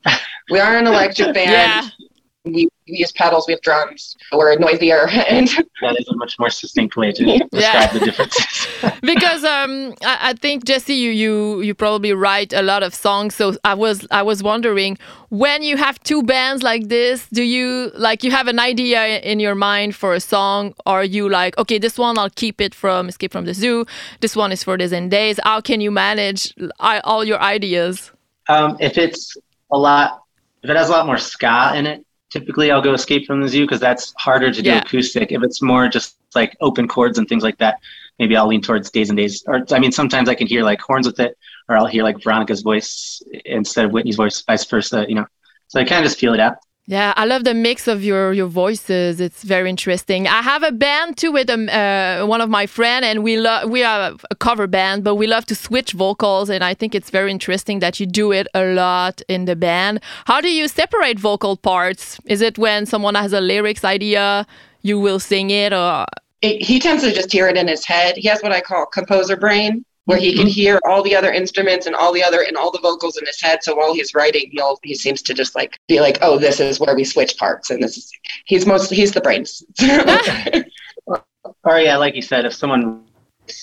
We 0.51 0.61
are 0.61 0.77
an 0.77 0.87
electric 0.87 1.35
band. 1.35 1.51
yeah 1.51 2.07
we, 2.53 2.69
we 2.89 2.97
use 2.99 3.13
pedals, 3.13 3.47
we 3.47 3.53
have 3.55 3.61
drums, 3.63 4.17
we're 4.33 4.57
noisier, 4.59 5.09
and 5.29 5.49
that 5.83 5.97
is 5.99 6.09
a 6.09 6.17
much 6.17 6.39
more 6.39 6.51
succinct 6.51 6.97
way 6.97 7.13
to 7.13 7.25
describe 7.25 7.51
yeah. 7.53 7.93
the 7.93 8.01
differences. 8.01 8.67
because 9.03 9.45
um, 9.45 9.95
I, 10.03 10.31
I, 10.31 10.33
think 10.35 10.65
Jesse, 10.65 10.95
you 10.95 11.11
you 11.11 11.61
you 11.61 11.75
probably 11.75 12.13
write 12.13 12.53
a 12.53 12.63
lot 12.63 12.83
of 12.83 12.95
songs, 12.95 13.35
so 13.35 13.57
I 13.65 13.75
was 13.75 14.07
I 14.11 14.23
was 14.23 14.43
wondering 14.43 14.99
when 15.29 15.63
you 15.63 15.77
have 15.77 15.99
two 16.01 16.23
bands 16.23 16.63
like 16.63 16.89
this, 16.89 17.29
do 17.29 17.43
you 17.43 17.91
like 17.95 18.23
you 18.23 18.31
have 18.31 18.47
an 18.47 18.59
idea 18.59 19.19
in 19.21 19.41
your 19.41 19.55
mind 19.55 19.95
for 19.95 20.15
a 20.15 20.21
song, 20.21 20.75
or 20.87 21.03
you 21.03 21.29
like 21.29 21.59
okay, 21.59 21.79
this 21.79 21.99
one 21.99 22.19
I'll 22.19 22.31
keep 22.31 22.61
it 22.61 22.75
from 22.75 23.09
Escape 23.09 23.33
from 23.33 23.45
the 23.45 23.55
Zoo, 23.55 23.87
this 24.21 24.37
one 24.37 24.53
is 24.53 24.63
for 24.63 24.77
Days 24.77 24.93
N' 24.93 25.09
Daze. 25.09 25.41
How 25.43 25.61
can 25.61 25.81
you 25.81 25.91
manage 25.91 26.55
all 26.81 27.25
your 27.25 27.41
ideas? 27.41 28.13
Um, 28.49 28.77
if 28.81 28.97
it's 28.97 29.37
a 29.73 29.79
lot, 29.79 30.23
if 30.63 30.71
it 30.71 30.77
has 30.77 30.89
a 30.89 30.93
lot 30.93 31.07
more 31.07 31.19
ska 31.19 31.73
in 31.75 31.87
it, 31.87 32.06
typically 32.39 32.71
I'll 32.71 32.83
go 32.83 32.93
Escape 32.93 33.27
from 33.27 33.41
the 33.41 33.49
Zoo 33.49 33.65
because 33.65 33.81
that's 33.81 34.13
harder 34.19 34.53
to 34.53 34.63
do 34.63 34.71
yeah. 34.71 34.79
acoustic. 34.79 35.33
If 35.33 35.43
it's 35.43 35.63
more 35.63 35.89
just 35.89 36.17
like 36.35 36.57
open 36.61 36.87
chords 36.87 37.19
and 37.19 37.29
things 37.29 37.43
like 37.43 37.59
that, 37.59 37.79
maybe 38.19 38.37
I'll 38.37 38.47
lean 38.47 38.61
towards 38.61 38.91
Days 38.91 39.11
N' 39.11 39.17
Daze. 39.17 39.43
Or 39.47 39.65
I 39.71 39.79
mean, 39.79 39.93
sometimes 39.93 40.29
I 40.29 40.35
can 40.35 40.47
hear 40.47 40.63
like 40.63 40.81
horns 40.81 41.07
with 41.07 41.19
it, 41.21 41.37
or 41.69 41.77
I'll 41.77 41.87
hear 41.87 42.03
like 42.03 42.23
Veronica's 42.23 42.63
voice 42.63 43.23
instead 43.45 43.85
of 43.87 43.93
Whitney's 43.93 44.17
voice, 44.17 44.43
vice 44.43 44.65
versa. 44.65 45.07
You 45.09 45.17
know, 45.17 45.27
so 45.69 45.81
I 45.81 45.85
kind 45.85 46.05
of 46.05 46.09
just 46.09 46.21
feel 46.21 46.35
it 46.35 46.41
out. 46.41 46.57
Yeah, 46.89 47.13
I 47.17 47.25
love 47.25 47.43
the 47.43 47.53
mix 47.53 47.89
of 47.89 48.05
your 48.05 48.33
your 48.33 48.47
voices. 48.47 49.21
It's 49.21 49.43
very 49.43 49.69
interesting. 49.69 50.29
I 50.29 50.41
have 50.41 50.63
a 50.63 50.71
band 50.71 51.17
too 51.17 51.33
with 51.33 51.51
um, 51.51 51.69
uh, 51.69 52.25
one 52.27 52.41
of 52.41 52.49
my 52.49 52.67
friend, 52.67 53.05
and 53.05 53.25
we 53.25 53.37
love 53.37 53.69
we 53.69 53.83
are 53.83 54.15
a 54.31 54.37
cover 54.37 54.69
band, 54.69 55.03
but 55.03 55.17
we 55.17 55.27
love 55.27 55.47
to 55.47 55.57
switch 55.57 55.93
vocals, 55.93 56.49
and 56.49 56.63
I 56.63 56.75
think 56.75 56.95
it's 56.95 57.11
very 57.11 57.33
interesting 57.33 57.81
that 57.81 57.99
you 57.99 58.07
do 58.07 58.31
it 58.31 58.47
a 58.55 58.73
lot 58.73 59.21
in 59.29 59.47
the 59.47 59.57
band. 59.57 60.01
How 60.27 60.41
do 60.41 60.49
you 60.49 60.69
separate 60.69 61.19
vocal 61.19 61.57
parts? 61.57 62.21
Is 62.25 62.41
it 62.41 62.57
when 62.57 62.87
someone 62.87 63.17
has 63.17 63.33
a 63.33 63.41
lyrics 63.41 63.85
idea, 63.85 64.47
you 64.83 65.01
will 65.01 65.19
sing 65.19 65.51
it, 65.51 65.73
or 65.73 66.07
it, 66.41 66.63
he 66.63 66.79
tends 66.79 67.03
to 67.03 67.13
just 67.13 67.33
hear 67.33 67.49
it 67.49 67.57
in 67.57 67.67
his 67.67 67.85
head. 67.85 68.17
He 68.17 68.29
has 68.29 68.41
what 68.43 68.53
I 68.53 68.61
call 68.61 68.87
composer 68.87 69.37
brain. 69.37 69.85
Where 70.07 70.19
he 70.19 70.35
can 70.35 70.47
hear 70.47 70.81
all 70.87 71.03
the 71.03 71.15
other 71.17 71.33
instruments 71.33 71.87
and 71.87 71.95
all 71.95 72.13
the 72.13 72.23
other 72.23 72.43
and 72.43 72.57
all 72.57 72.71
the 72.71 72.79
vocals 72.79 73.17
in 73.17 73.27
his 73.27 73.41
head. 73.41 73.63
So 73.63 73.75
while 73.75 73.93
he's 73.93 74.15
writing, 74.15 74.49
he'll 74.53 74.79
he 74.83 74.95
seems 74.95 75.21
to 75.23 75.35
just 75.35 75.55
like 75.55 75.79
be 75.89 76.01
like, 76.01 76.19
oh, 76.23 76.39
this 76.39 76.61
is 76.61 76.79
where 76.79 76.95
we 76.95 77.05
switch 77.05 77.37
parts, 77.37 77.71
and 77.71 77.83
this 77.83 77.99
is 77.99 78.11
he's 78.45 78.67
mostly 78.67 78.97
he's 78.97 79.13
the 79.13 79.21
brains. 79.21 79.65
or 81.65 81.81
yeah, 81.81 81.97
like 81.97 82.15
you 82.15 82.23
said, 82.23 82.45
if 82.45 82.55
someone 82.55 83.05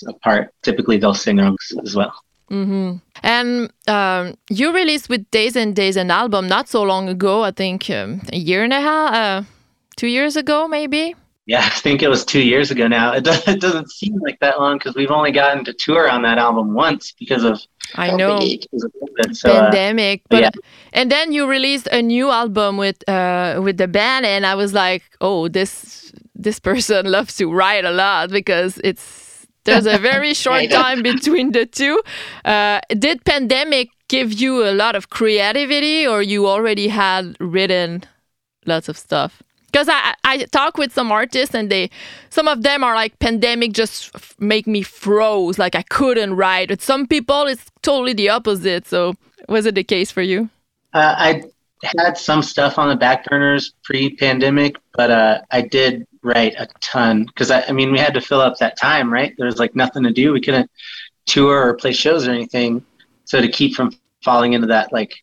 a 0.06 0.12
part, 0.14 0.52
typically 0.62 0.98
they'll 0.98 1.14
sing 1.14 1.38
as 1.40 1.96
well. 1.96 2.14
Mm-hmm. 2.50 2.96
And 3.22 3.72
um, 3.88 4.36
you 4.50 4.72
released 4.72 5.08
with 5.08 5.30
Days 5.30 5.56
N' 5.56 5.72
Daze 5.72 5.96
an 5.96 6.10
album 6.10 6.46
not 6.46 6.68
so 6.68 6.82
long 6.82 7.08
ago. 7.08 7.42
I 7.42 7.50
think 7.50 7.88
um, 7.90 8.22
a 8.32 8.36
year 8.36 8.62
and 8.62 8.72
a 8.72 8.80
half, 8.80 9.14
uh, 9.14 9.42
two 9.96 10.08
years 10.08 10.36
ago, 10.36 10.68
maybe. 10.68 11.14
Yeah, 11.46 11.60
I 11.62 11.78
think 11.80 12.02
it 12.02 12.08
was 12.08 12.24
two 12.24 12.40
years 12.40 12.70
ago 12.70 12.88
now. 12.88 13.12
It, 13.12 13.24
does, 13.24 13.46
it 13.46 13.60
doesn't 13.60 13.90
seem 13.90 14.18
like 14.20 14.38
that 14.40 14.58
long 14.58 14.78
because 14.78 14.94
we've 14.94 15.10
only 15.10 15.30
gotten 15.30 15.64
to 15.66 15.74
tour 15.74 16.08
on 16.08 16.22
that 16.22 16.38
album 16.38 16.72
once 16.72 17.12
because 17.18 17.44
of 17.44 17.60
I 17.94 18.16
know 18.16 18.38
COVID, 18.38 19.36
so, 19.36 19.50
uh, 19.50 19.64
pandemic. 19.64 20.20
Uh, 20.22 20.26
but 20.30 20.42
yeah. 20.42 20.50
and 20.94 21.12
then 21.12 21.32
you 21.32 21.46
released 21.46 21.86
a 21.88 22.00
new 22.00 22.30
album 22.30 22.78
with 22.78 23.06
uh, 23.08 23.60
with 23.62 23.76
the 23.76 23.88
band, 23.88 24.24
and 24.24 24.46
I 24.46 24.54
was 24.54 24.72
like, 24.72 25.02
oh, 25.20 25.48
this 25.48 26.12
this 26.34 26.58
person 26.58 27.06
loves 27.10 27.36
to 27.36 27.52
write 27.52 27.84
a 27.84 27.92
lot 27.92 28.30
because 28.30 28.80
it's 28.82 29.46
there's 29.64 29.86
a 29.86 29.98
very 29.98 30.32
short 30.44 30.70
time 30.70 31.02
between 31.02 31.52
the 31.52 31.66
two. 31.66 32.02
Uh, 32.46 32.80
did 32.98 33.22
pandemic 33.26 33.90
give 34.08 34.32
you 34.32 34.64
a 34.64 34.72
lot 34.72 34.96
of 34.96 35.10
creativity, 35.10 36.06
or 36.06 36.22
you 36.22 36.46
already 36.46 36.88
had 36.88 37.36
written 37.38 38.04
lots 38.64 38.88
of 38.88 38.96
stuff? 38.96 39.42
Because 39.74 39.88
I, 39.88 40.14
I 40.22 40.44
talk 40.44 40.78
with 40.78 40.92
some 40.92 41.10
artists 41.10 41.52
and 41.52 41.68
they 41.68 41.90
some 42.30 42.46
of 42.46 42.62
them 42.62 42.84
are 42.84 42.94
like 42.94 43.18
pandemic 43.18 43.72
just 43.72 44.12
make 44.40 44.68
me 44.68 44.82
froze 44.82 45.58
like 45.58 45.74
i 45.74 45.82
couldn't 45.82 46.34
write. 46.36 46.68
But 46.68 46.80
some 46.80 47.08
people 47.08 47.46
it's 47.46 47.66
totally 47.82 48.12
the 48.12 48.28
opposite. 48.28 48.86
So 48.86 49.14
was 49.48 49.66
it 49.66 49.74
the 49.74 49.82
case 49.82 50.12
for 50.12 50.22
you? 50.22 50.48
Uh, 50.92 51.14
i 51.18 51.42
had 51.98 52.16
some 52.16 52.40
stuff 52.40 52.78
on 52.78 52.88
the 52.88 52.96
back 52.96 53.26
burners 53.26 53.74
pre-pandemic 53.82 54.76
but 54.94 55.10
uh, 55.10 55.40
i 55.50 55.60
did 55.60 56.06
write 56.22 56.54
a 56.56 56.66
ton 56.80 57.24
because 57.24 57.50
I, 57.50 57.62
I 57.62 57.72
mean 57.72 57.92
we 57.92 57.98
had 57.98 58.14
to 58.14 58.20
fill 58.20 58.40
up 58.40 58.56
that 58.58 58.78
time 58.78 59.12
right? 59.12 59.34
There 59.36 59.46
was 59.46 59.58
like 59.58 59.74
nothing 59.74 60.04
to 60.04 60.12
do. 60.12 60.32
We 60.32 60.40
couldn't 60.40 60.70
tour 61.26 61.68
or 61.68 61.74
play 61.74 61.92
shows 61.92 62.28
or 62.28 62.30
anything. 62.30 62.84
So 63.24 63.40
to 63.40 63.48
keep 63.48 63.74
from 63.74 63.90
falling 64.22 64.52
into 64.52 64.68
that 64.68 64.92
like 64.92 65.14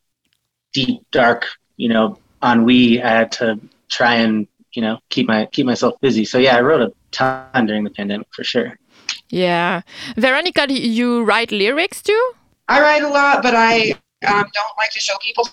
deep 0.74 1.00
dark 1.12 1.48
you 1.78 1.90
know 1.90 2.18
ennui 2.44 3.02
i 3.02 3.10
had 3.10 3.32
to 3.32 3.60
try 3.92 4.16
and 4.16 4.48
you 4.74 4.82
know 4.82 5.00
keep 5.10 5.28
my 5.28 5.46
keep 5.52 5.66
myself 5.66 6.00
busy. 6.02 6.26
So 6.26 6.38
yeah, 6.38 6.56
I 6.56 6.62
wrote 6.62 6.82
a 6.82 6.92
ton 7.12 7.66
during 7.68 7.84
the 7.84 7.92
pandemic 7.92 8.28
for 8.34 8.44
sure. 8.44 8.78
Yeah, 9.30 9.82
Veronica, 10.18 10.68
do 10.68 10.74
you 10.74 11.24
write 11.24 11.52
lyrics 11.52 12.02
too? 12.02 12.34
I 12.68 12.82
write 12.82 13.04
a 13.04 13.10
lot, 13.10 13.44
but 13.44 13.54
I 13.56 13.92
um, 14.28 14.46
don't 14.54 14.78
like 14.78 14.92
to 14.92 15.00
show 15.00 15.14
people. 15.22 15.48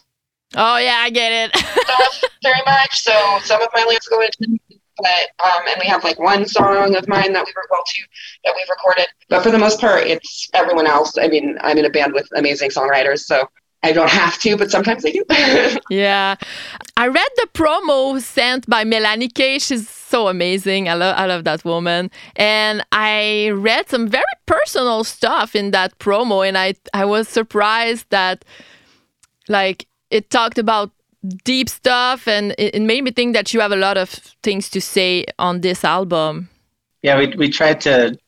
Oh 0.56 0.78
yeah, 0.78 0.98
I 1.00 1.10
get 1.10 1.30
it. 1.32 1.56
stuff 1.56 2.24
very 2.42 2.62
much. 2.64 3.00
So 3.00 3.12
some 3.42 3.60
of 3.60 3.68
my 3.74 3.84
lyrics 3.84 4.08
go 4.08 4.20
into 4.20 4.58
but 4.98 5.30
um, 5.44 5.62
and 5.68 5.76
we 5.80 5.86
have 5.86 6.04
like 6.04 6.18
one 6.18 6.44
song 6.46 6.96
of 6.96 7.06
mine 7.08 7.32
that 7.32 7.44
we 7.46 7.52
were 7.54 7.66
well 7.70 7.82
two 7.86 8.02
that 8.44 8.52
we've 8.56 8.68
recorded. 8.68 9.06
But 9.28 9.42
for 9.42 9.50
the 9.50 9.58
most 9.58 9.80
part, 9.80 10.06
it's 10.06 10.48
everyone 10.54 10.86
else. 10.86 11.16
I 11.18 11.28
mean, 11.28 11.56
I'm 11.60 11.78
in 11.78 11.84
a 11.84 11.90
band 11.90 12.12
with 12.12 12.28
amazing 12.34 12.70
songwriters, 12.70 13.20
so 13.20 13.48
I 13.82 13.92
don't 13.92 14.10
have 14.10 14.38
to, 14.40 14.56
but 14.56 14.70
sometimes 14.70 15.04
I 15.06 15.12
do. 15.12 15.24
yeah. 15.90 16.34
I 16.96 17.06
read 17.06 17.28
the 17.36 17.48
promo 17.54 18.20
sent 18.20 18.68
by 18.68 18.82
Melanie 18.82 19.28
K. 19.28 19.58
She's 19.60 19.88
so 19.88 20.28
amazing. 20.28 20.88
I 20.88 20.94
love 20.94 21.14
I 21.16 21.26
love 21.26 21.44
that 21.44 21.64
woman. 21.64 22.10
And 22.34 22.84
I 22.90 23.50
read 23.54 23.88
some 23.88 24.08
very 24.08 24.24
personal 24.46 25.04
stuff 25.04 25.54
in 25.54 25.70
that 25.70 25.96
promo 25.98 26.46
and 26.46 26.58
I 26.58 26.74
I 26.92 27.04
was 27.04 27.28
surprised 27.28 28.06
that 28.10 28.44
like 29.48 29.86
it 30.10 30.30
talked 30.30 30.58
about 30.58 30.90
deep 31.44 31.68
stuff 31.68 32.26
and 32.26 32.52
it, 32.58 32.74
it 32.74 32.82
made 32.82 33.04
me 33.04 33.10
think 33.10 33.34
that 33.34 33.52
you 33.52 33.60
have 33.60 33.72
a 33.72 33.76
lot 33.76 33.96
of 33.96 34.10
things 34.42 34.68
to 34.70 34.80
say 34.80 35.24
on 35.38 35.60
this 35.60 35.84
album. 35.84 36.48
Yeah, 37.02 37.16
we 37.16 37.28
we 37.36 37.48
tried 37.48 37.80
to 37.82 38.18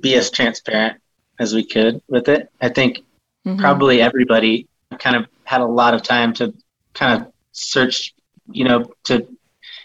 be 0.00 0.14
as 0.14 0.28
transparent 0.30 1.00
as 1.38 1.54
we 1.54 1.64
could 1.64 2.02
with 2.08 2.28
it. 2.28 2.50
I 2.60 2.68
think 2.68 2.98
mm-hmm. 3.46 3.60
probably 3.60 4.00
everybody 4.00 4.67
kind 4.98 5.16
of 5.16 5.26
had 5.44 5.60
a 5.60 5.66
lot 5.66 5.94
of 5.94 6.02
time 6.02 6.32
to 6.34 6.54
kind 6.94 7.20
of 7.22 7.32
search, 7.52 8.14
you 8.50 8.64
know, 8.64 8.92
to 9.04 9.26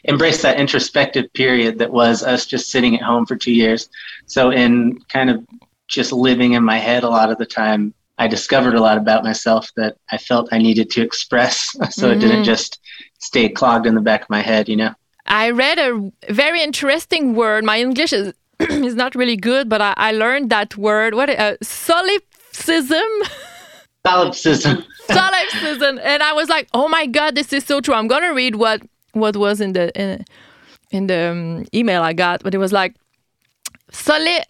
embrace 0.05 0.41
that 0.41 0.59
introspective 0.59 1.31
period 1.33 1.79
that 1.79 1.91
was 1.91 2.23
us 2.23 2.45
just 2.45 2.69
sitting 2.69 2.95
at 2.95 3.01
home 3.01 3.25
for 3.25 3.35
two 3.35 3.53
years. 3.53 3.89
So, 4.25 4.51
in 4.51 4.99
kind 5.11 5.29
of 5.29 5.45
just 5.87 6.11
living 6.11 6.53
in 6.53 6.63
my 6.63 6.77
head 6.77 7.03
a 7.03 7.09
lot 7.09 7.31
of 7.31 7.37
the 7.37 7.45
time, 7.45 7.93
I 8.17 8.27
discovered 8.27 8.75
a 8.75 8.81
lot 8.81 8.97
about 8.97 9.23
myself 9.23 9.71
that 9.75 9.97
I 10.11 10.17
felt 10.17 10.49
I 10.51 10.57
needed 10.57 10.89
to 10.91 11.01
express 11.01 11.69
so 11.71 11.79
mm-hmm. 11.79 12.05
it 12.05 12.19
didn't 12.19 12.35
mm-hmm. 12.37 12.43
just 12.43 12.79
stay 13.19 13.49
clogged 13.49 13.85
in 13.85 13.95
the 13.95 14.01
back 14.01 14.23
of 14.23 14.29
my 14.29 14.41
head, 14.41 14.69
you 14.69 14.75
know? 14.75 14.93
I 15.25 15.51
read 15.51 15.79
a 15.79 16.11
very 16.29 16.61
interesting 16.61 17.33
word. 17.33 17.63
My 17.63 17.79
English 17.79 18.11
is, 18.13 18.33
is 18.59 18.95
not 18.95 19.15
really 19.15 19.37
good, 19.37 19.69
but 19.69 19.81
I, 19.81 19.93
I 19.95 20.11
learned 20.11 20.49
that 20.49 20.77
word. 20.77 21.15
What? 21.15 21.29
Uh, 21.29 21.55
solipsism? 21.61 23.07
Solipsism. 24.05 24.83
solipsism. 25.07 25.99
And 26.03 26.23
I 26.23 26.33
was 26.33 26.49
like, 26.49 26.67
oh 26.73 26.87
my 26.87 27.05
God, 27.05 27.35
this 27.35 27.53
is 27.53 27.63
so 27.63 27.81
true. 27.81 27.93
I'm 27.93 28.07
going 28.07 28.23
to 28.23 28.33
read 28.33 28.55
what, 28.55 28.81
what 29.13 29.37
was 29.37 29.61
in 29.61 29.73
the, 29.73 29.97
in, 29.99 30.25
in 30.91 31.07
the 31.07 31.31
um, 31.31 31.65
email 31.73 32.01
I 32.01 32.13
got, 32.13 32.43
but 32.43 32.53
it 32.53 32.57
was 32.57 32.73
like, 32.73 32.95
Soli- 33.93 34.43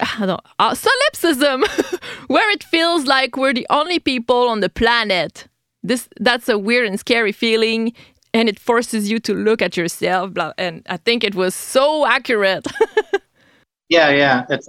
uh, 0.58 0.74
solipsism, 0.74 1.64
where 2.26 2.50
it 2.50 2.64
feels 2.64 3.04
like 3.04 3.36
we're 3.36 3.54
the 3.54 3.66
only 3.70 3.98
people 3.98 4.48
on 4.48 4.60
the 4.60 4.70
planet. 4.70 5.46
This 5.82 6.08
that's 6.18 6.48
a 6.48 6.58
weird 6.58 6.86
and 6.88 6.98
scary 6.98 7.32
feeling, 7.32 7.92
and 8.32 8.48
it 8.48 8.58
forces 8.58 9.10
you 9.10 9.18
to 9.20 9.34
look 9.34 9.60
at 9.60 9.76
yourself. 9.76 10.32
Blah, 10.32 10.52
and 10.56 10.82
I 10.88 10.96
think 10.96 11.22
it 11.22 11.34
was 11.34 11.54
so 11.54 12.06
accurate. 12.06 12.66
yeah, 13.90 14.08
yeah, 14.08 14.46
that's 14.48 14.66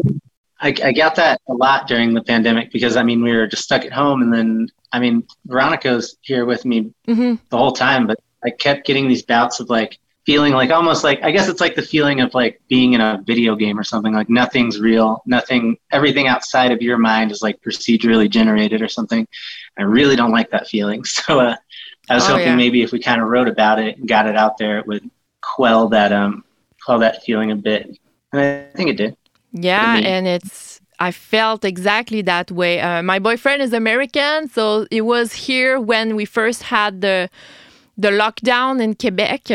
I, 0.66 0.74
I 0.84 0.92
got 0.94 1.16
that 1.18 1.40
a 1.48 1.54
lot 1.54 1.88
during 1.88 2.16
the 2.16 2.24
pandemic 2.24 2.72
because 2.72 2.98
I 2.98 3.04
mean 3.04 3.22
we 3.22 3.32
were 3.32 3.46
just 3.46 3.64
stuck 3.64 3.86
at 3.86 3.94
home, 3.94 4.24
and 4.24 4.34
then 4.34 4.68
I 4.92 5.00
mean 5.00 5.24
Veronica's 5.46 6.18
here 6.22 6.46
with 6.46 6.66
me 6.66 6.92
mm-hmm. 7.08 7.36
the 7.50 7.58
whole 7.58 7.72
time, 7.72 8.08
but 8.08 8.20
I 8.44 8.50
kept 8.50 8.88
getting 8.88 9.08
these 9.08 9.22
bouts 9.22 9.60
of 9.60 9.70
like 9.70 10.00
feeling 10.26 10.54
like 10.54 10.72
almost 10.72 11.04
like 11.04 11.22
I 11.22 11.30
guess 11.30 11.48
it's 11.48 11.62
like 11.62 11.76
the 11.76 11.84
feeling 11.84 12.20
of 12.20 12.34
like 12.34 12.60
being 12.68 12.94
in 12.94 13.02
a 13.02 13.22
video 13.24 13.56
game 13.56 13.78
or 13.78 13.84
something 13.84 14.12
like 14.12 14.28
nothing's 14.28 14.80
real, 14.80 15.22
nothing, 15.28 15.78
everything 15.92 16.28
outside 16.28 16.72
of 16.72 16.82
your 16.82 16.98
mind 16.98 17.32
is 17.32 17.44
like 17.44 17.62
procedurally 17.62 18.28
generated 18.28 18.82
or 18.82 18.88
something. 18.88 19.28
I 19.78 19.84
really 19.84 20.16
don't 20.16 20.32
like 20.32 20.50
that 20.50 20.68
feeling. 20.68 21.04
So 21.16 21.42
uh, 21.42 21.56
I 22.10 22.16
was 22.16 22.24
oh, 22.24 22.34
hoping 22.34 22.48
yeah. 22.48 22.56
maybe 22.56 22.82
if 22.82 22.92
we 22.92 23.00
kind 23.00 23.22
of 23.22 23.28
wrote 23.28 23.48
about 23.48 23.78
it 23.78 23.98
and 23.98 24.08
got 24.08 24.28
it 24.28 24.36
out 24.36 24.58
there, 24.58 24.80
it 24.80 24.88
would 24.88 25.08
quell 25.42 25.90
that 25.90 26.12
um 26.12 26.44
quell 26.84 27.00
that 27.00 27.24
feeling 27.24 27.52
a 27.52 27.56
bit, 27.56 28.00
and 28.32 28.42
I 28.42 28.66
think 28.76 28.90
it 28.90 28.98
did. 28.98 29.16
Yeah, 29.58 29.96
and 29.96 30.28
it's 30.28 30.82
I 31.00 31.12
felt 31.12 31.64
exactly 31.64 32.22
that 32.24 32.52
way. 32.52 32.82
Uh, 32.82 33.02
my 33.02 33.20
boyfriend 33.20 33.62
is 33.62 33.72
American, 33.74 34.50
so 34.50 34.86
it 34.92 35.02
was 35.02 35.34
here 35.34 35.80
when 35.80 36.16
we 36.16 36.26
first 36.26 36.64
had 36.64 37.02
the 37.02 37.30
the 37.98 38.10
lockdown 38.10 38.82
in 38.82 38.96
Quebec. 38.96 39.50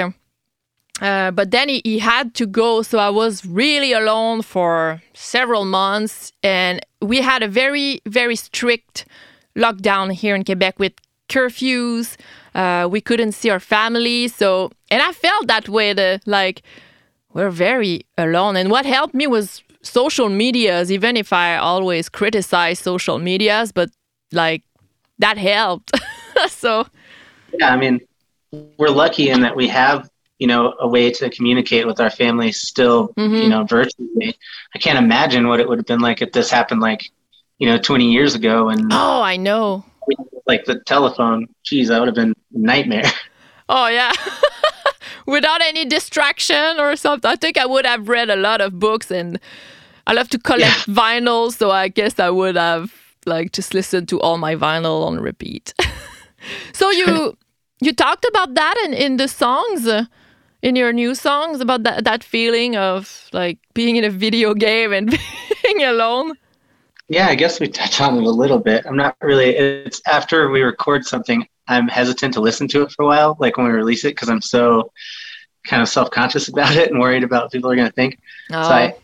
Uh, 1.00 1.30
but 1.30 1.50
then 1.50 1.68
he, 1.68 1.80
he 1.84 1.98
had 1.98 2.34
to 2.34 2.46
go, 2.46 2.82
so 2.82 2.98
I 2.98 3.08
was 3.08 3.44
really 3.46 3.92
alone 3.92 4.42
for 4.42 5.02
several 5.14 5.64
months, 5.64 6.32
and 6.42 6.80
we 7.02 7.20
had 7.20 7.42
a 7.42 7.48
very 7.48 8.00
very 8.06 8.36
strict 8.36 9.06
lockdown 9.54 10.12
here 10.12 10.34
in 10.34 10.44
Quebec 10.44 10.78
with 10.78 10.94
curfews. 11.28 12.16
Uh, 12.54 12.88
we 12.90 13.00
couldn't 13.02 13.32
see 13.32 13.50
our 13.50 13.60
family, 13.60 14.28
so 14.28 14.70
and 14.90 15.02
I 15.02 15.12
felt 15.12 15.46
that 15.46 15.68
way. 15.68 15.92
The 15.92 16.20
like 16.24 16.62
we're 17.34 17.50
very 17.50 18.06
alone, 18.16 18.56
and 18.56 18.70
what 18.70 18.86
helped 18.86 19.14
me 19.14 19.26
was 19.26 19.62
social 19.82 20.28
medias, 20.28 20.92
even 20.92 21.16
if 21.16 21.32
I 21.32 21.56
always 21.56 22.08
criticize 22.08 22.78
social 22.78 23.18
medias, 23.18 23.72
but 23.72 23.90
like 24.32 24.62
that 25.18 25.38
helped. 25.38 25.92
so, 26.48 26.86
yeah, 27.58 27.72
I 27.72 27.76
mean, 27.76 28.00
we're 28.78 28.88
lucky 28.90 29.30
in 29.30 29.42
that 29.42 29.56
we 29.56 29.68
have, 29.68 30.08
you 30.38 30.46
know, 30.46 30.74
a 30.80 30.88
way 30.88 31.10
to 31.10 31.30
communicate 31.30 31.86
with 31.86 32.00
our 32.00 32.10
family 32.10 32.52
still, 32.52 33.08
mm-hmm. 33.16 33.34
you 33.34 33.48
know, 33.48 33.64
virtually. 33.64 34.36
I 34.74 34.78
can't 34.78 34.98
imagine 34.98 35.48
what 35.48 35.60
it 35.60 35.68
would 35.68 35.78
have 35.78 35.86
been 35.86 36.00
like 36.00 36.22
if 36.22 36.32
this 36.32 36.50
happened 36.50 36.80
like, 36.80 37.10
you 37.58 37.66
know, 37.66 37.78
20 37.78 38.10
years 38.10 38.34
ago. 38.34 38.68
And 38.68 38.92
oh, 38.92 39.22
I 39.22 39.36
know. 39.36 39.84
Like 40.46 40.64
the 40.64 40.80
telephone, 40.80 41.46
geez, 41.62 41.88
that 41.88 41.98
would 42.00 42.08
have 42.08 42.14
been 42.14 42.34
nightmare. 42.50 43.10
Oh, 43.68 43.86
yeah. 43.86 44.12
without 45.26 45.60
any 45.62 45.84
distraction 45.84 46.78
or 46.78 46.96
something. 46.96 47.30
I 47.30 47.36
think 47.36 47.58
I 47.58 47.66
would 47.66 47.86
have 47.86 48.08
read 48.08 48.30
a 48.30 48.36
lot 48.36 48.60
of 48.60 48.78
books 48.78 49.10
and 49.10 49.38
I 50.06 50.12
love 50.12 50.28
to 50.30 50.38
collect 50.38 50.88
yeah. 50.88 50.94
vinyl, 50.94 51.52
so 51.52 51.70
I 51.70 51.88
guess 51.88 52.18
I 52.18 52.30
would 52.30 52.56
have 52.56 52.92
like 53.26 53.52
just 53.52 53.74
listened 53.74 54.08
to 54.08 54.20
all 54.20 54.38
my 54.38 54.56
vinyl 54.56 55.06
on 55.06 55.20
repeat. 55.20 55.74
so 56.72 56.90
you 56.90 57.36
you 57.80 57.92
talked 57.92 58.26
about 58.28 58.54
that 58.54 58.74
in, 58.84 58.94
in 58.94 59.16
the 59.18 59.28
songs 59.28 59.86
uh, 59.86 60.04
in 60.62 60.76
your 60.76 60.92
new 60.92 61.14
songs 61.14 61.60
about 61.60 61.82
that 61.84 62.04
that 62.04 62.24
feeling 62.24 62.76
of 62.76 63.28
like 63.32 63.58
being 63.74 63.96
in 63.96 64.04
a 64.04 64.10
video 64.10 64.54
game 64.54 64.92
and 64.92 65.10
being 65.62 65.82
alone. 65.84 66.34
Yeah, 67.08 67.26
I 67.26 67.34
guess 67.34 67.58
we 67.58 67.66
touched 67.68 68.00
on 68.00 68.18
it 68.18 68.24
a 68.24 68.30
little 68.30 68.60
bit. 68.60 68.86
I'm 68.86 68.96
not 68.96 69.16
really. 69.20 69.56
It's 69.56 70.00
after 70.06 70.48
we 70.48 70.62
record 70.62 71.04
something, 71.04 71.46
I'm 71.70 71.88
hesitant 71.88 72.34
to 72.34 72.40
listen 72.40 72.68
to 72.68 72.82
it 72.82 72.90
for 72.90 73.04
a 73.04 73.06
while, 73.06 73.36
like 73.38 73.56
when 73.56 73.66
we 73.66 73.72
release 73.72 74.04
it, 74.04 74.14
because 74.14 74.28
I'm 74.28 74.42
so 74.42 74.92
kind 75.64 75.80
of 75.80 75.88
self-conscious 75.88 76.48
about 76.52 76.76
it 76.76 76.90
and 76.90 77.00
worried 77.00 77.22
about 77.22 77.44
what 77.44 77.52
people 77.52 77.70
are 77.70 77.76
going 77.76 77.88
to 77.88 77.94
think. 77.94 78.18
Oh. 78.52 78.62
So 78.62 78.70
I, 78.70 78.96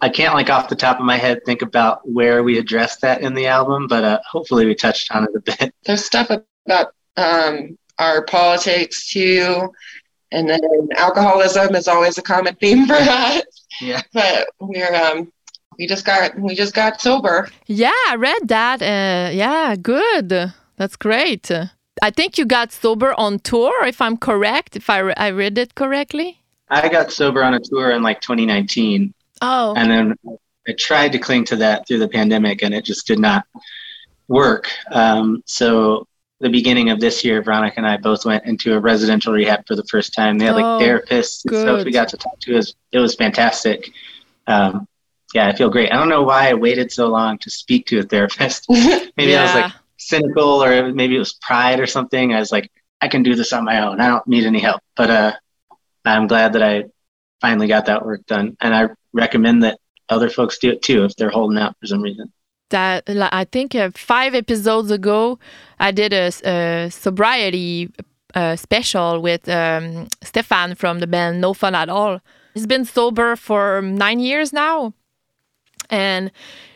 I 0.00 0.08
can't 0.08 0.34
like 0.34 0.50
off 0.50 0.68
the 0.68 0.76
top 0.76 0.98
of 0.98 1.04
my 1.04 1.16
head 1.16 1.44
think 1.44 1.62
about 1.62 2.08
where 2.08 2.42
we 2.42 2.58
addressed 2.58 3.02
that 3.02 3.20
in 3.20 3.34
the 3.34 3.46
album, 3.46 3.86
but 3.86 4.02
uh, 4.02 4.20
hopefully 4.28 4.66
we 4.66 4.74
touched 4.74 5.14
on 5.14 5.24
it 5.24 5.30
a 5.34 5.40
bit. 5.40 5.74
There's 5.84 6.04
stuff 6.04 6.30
about 6.30 6.92
um, 7.16 7.78
our 7.98 8.24
politics 8.24 9.10
too, 9.10 9.72
and 10.32 10.48
then 10.48 10.60
alcoholism 10.96 11.74
is 11.74 11.86
always 11.86 12.18
a 12.18 12.22
common 12.22 12.54
theme 12.56 12.86
for 12.86 12.94
us. 12.94 13.42
Yeah. 13.80 14.02
But 14.12 14.48
we're 14.58 14.94
um, 14.94 15.32
we 15.78 15.86
just 15.86 16.04
got 16.04 16.38
we 16.38 16.54
just 16.54 16.74
got 16.74 17.00
sober. 17.00 17.48
Yeah, 17.66 17.90
I 18.08 18.16
read 18.16 18.48
that. 18.48 18.82
Uh, 18.82 19.30
yeah, 19.32 19.76
good. 19.76 20.52
That's 20.76 20.96
great. 20.96 21.50
I 22.02 22.10
think 22.10 22.38
you 22.38 22.44
got 22.44 22.72
sober 22.72 23.14
on 23.18 23.38
tour, 23.38 23.84
if 23.86 24.00
I'm 24.00 24.16
correct, 24.16 24.76
if 24.76 24.90
I, 24.90 24.98
re- 24.98 25.14
I 25.16 25.28
read 25.30 25.56
it 25.58 25.74
correctly. 25.74 26.40
I 26.68 26.88
got 26.88 27.12
sober 27.12 27.42
on 27.42 27.54
a 27.54 27.60
tour 27.60 27.90
in 27.92 28.02
like 28.02 28.20
2019, 28.20 29.14
Oh, 29.42 29.74
and 29.76 29.90
then 29.90 30.14
I 30.68 30.72
tried 30.78 31.12
to 31.12 31.18
cling 31.18 31.44
to 31.46 31.56
that 31.56 31.86
through 31.86 31.98
the 31.98 32.08
pandemic, 32.08 32.62
and 32.62 32.74
it 32.74 32.84
just 32.84 33.06
did 33.06 33.18
not 33.18 33.44
work. 34.28 34.70
Um, 34.90 35.42
so 35.46 36.06
the 36.40 36.48
beginning 36.50 36.90
of 36.90 37.00
this 37.00 37.24
year, 37.24 37.42
Veronica 37.42 37.78
and 37.78 37.86
I 37.86 37.96
both 37.96 38.24
went 38.24 38.44
into 38.44 38.74
a 38.74 38.80
residential 38.80 39.32
rehab 39.32 39.66
for 39.66 39.76
the 39.76 39.84
first 39.84 40.12
time. 40.14 40.38
They 40.38 40.46
had 40.46 40.54
like 40.54 40.64
Oh, 40.64 40.78
therapists 40.80 41.44
and 41.46 41.56
stuff 41.56 41.84
we 41.84 41.92
got 41.92 42.08
to 42.08 42.16
talk 42.16 42.38
to. 42.40 42.52
It 42.52 42.56
was, 42.56 42.74
it 42.92 42.98
was 42.98 43.14
fantastic. 43.14 43.90
Um, 44.46 44.86
yeah, 45.34 45.48
I 45.48 45.54
feel 45.54 45.70
great. 45.70 45.92
I 45.92 45.96
don't 45.96 46.08
know 46.08 46.22
why 46.22 46.48
I 46.50 46.54
waited 46.54 46.92
so 46.92 47.08
long 47.08 47.38
to 47.38 47.50
speak 47.50 47.86
to 47.86 48.00
a 48.00 48.02
therapist. 48.02 48.66
Maybe 49.16 49.36
I 49.36 49.44
was 49.44 49.54
like 49.54 49.72
cynical, 50.08 50.62
or 50.62 50.92
maybe 50.92 51.16
it 51.16 51.20
was 51.20 51.34
pride 51.34 51.80
or 51.80 51.86
something. 51.86 52.32
I 52.32 52.40
was 52.40 52.52
like, 52.52 52.70
I 53.00 53.08
can 53.08 53.22
do 53.22 53.34
this 53.34 53.52
on 53.52 53.64
my 53.64 53.86
own. 53.86 54.00
I 54.00 54.08
don't 54.08 54.26
need 54.26 54.44
any 54.44 54.60
help. 54.60 54.80
But 54.96 55.10
uh, 55.10 55.32
I'm 56.04 56.26
glad 56.26 56.52
that 56.54 56.62
I 56.62 56.84
finally 57.40 57.66
got 57.66 57.86
that 57.86 58.04
work 58.04 58.24
done, 58.26 58.56
and 58.60 58.74
I 58.74 58.88
recommend 59.12 59.62
that 59.64 59.78
other 60.08 60.30
folks 60.30 60.58
do 60.58 60.70
it 60.70 60.82
too 60.82 61.04
if 61.04 61.16
they're 61.16 61.30
holding 61.30 61.58
out 61.58 61.76
for 61.80 61.86
some 61.86 62.02
reason. 62.02 62.32
that 62.70 63.04
I 63.08 63.44
think 63.44 63.74
uh, 63.74 63.90
five 63.94 64.34
episodes 64.34 64.90
ago, 64.90 65.38
I 65.78 65.90
did 65.92 66.12
a 66.12 66.90
sobriety 66.90 67.90
uh, 68.34 68.56
special 68.56 69.20
with 69.20 69.48
um, 69.48 70.08
Stefan 70.22 70.74
from 70.74 71.00
the 71.00 71.06
band 71.06 71.40
No 71.40 71.54
Fun 71.54 71.74
at 71.74 71.88
All. 71.88 72.20
He's 72.54 72.66
been 72.66 72.84
sober 72.84 73.36
for 73.36 73.82
nine 73.82 74.20
years 74.20 74.52
now, 74.52 74.92
and 75.90 76.30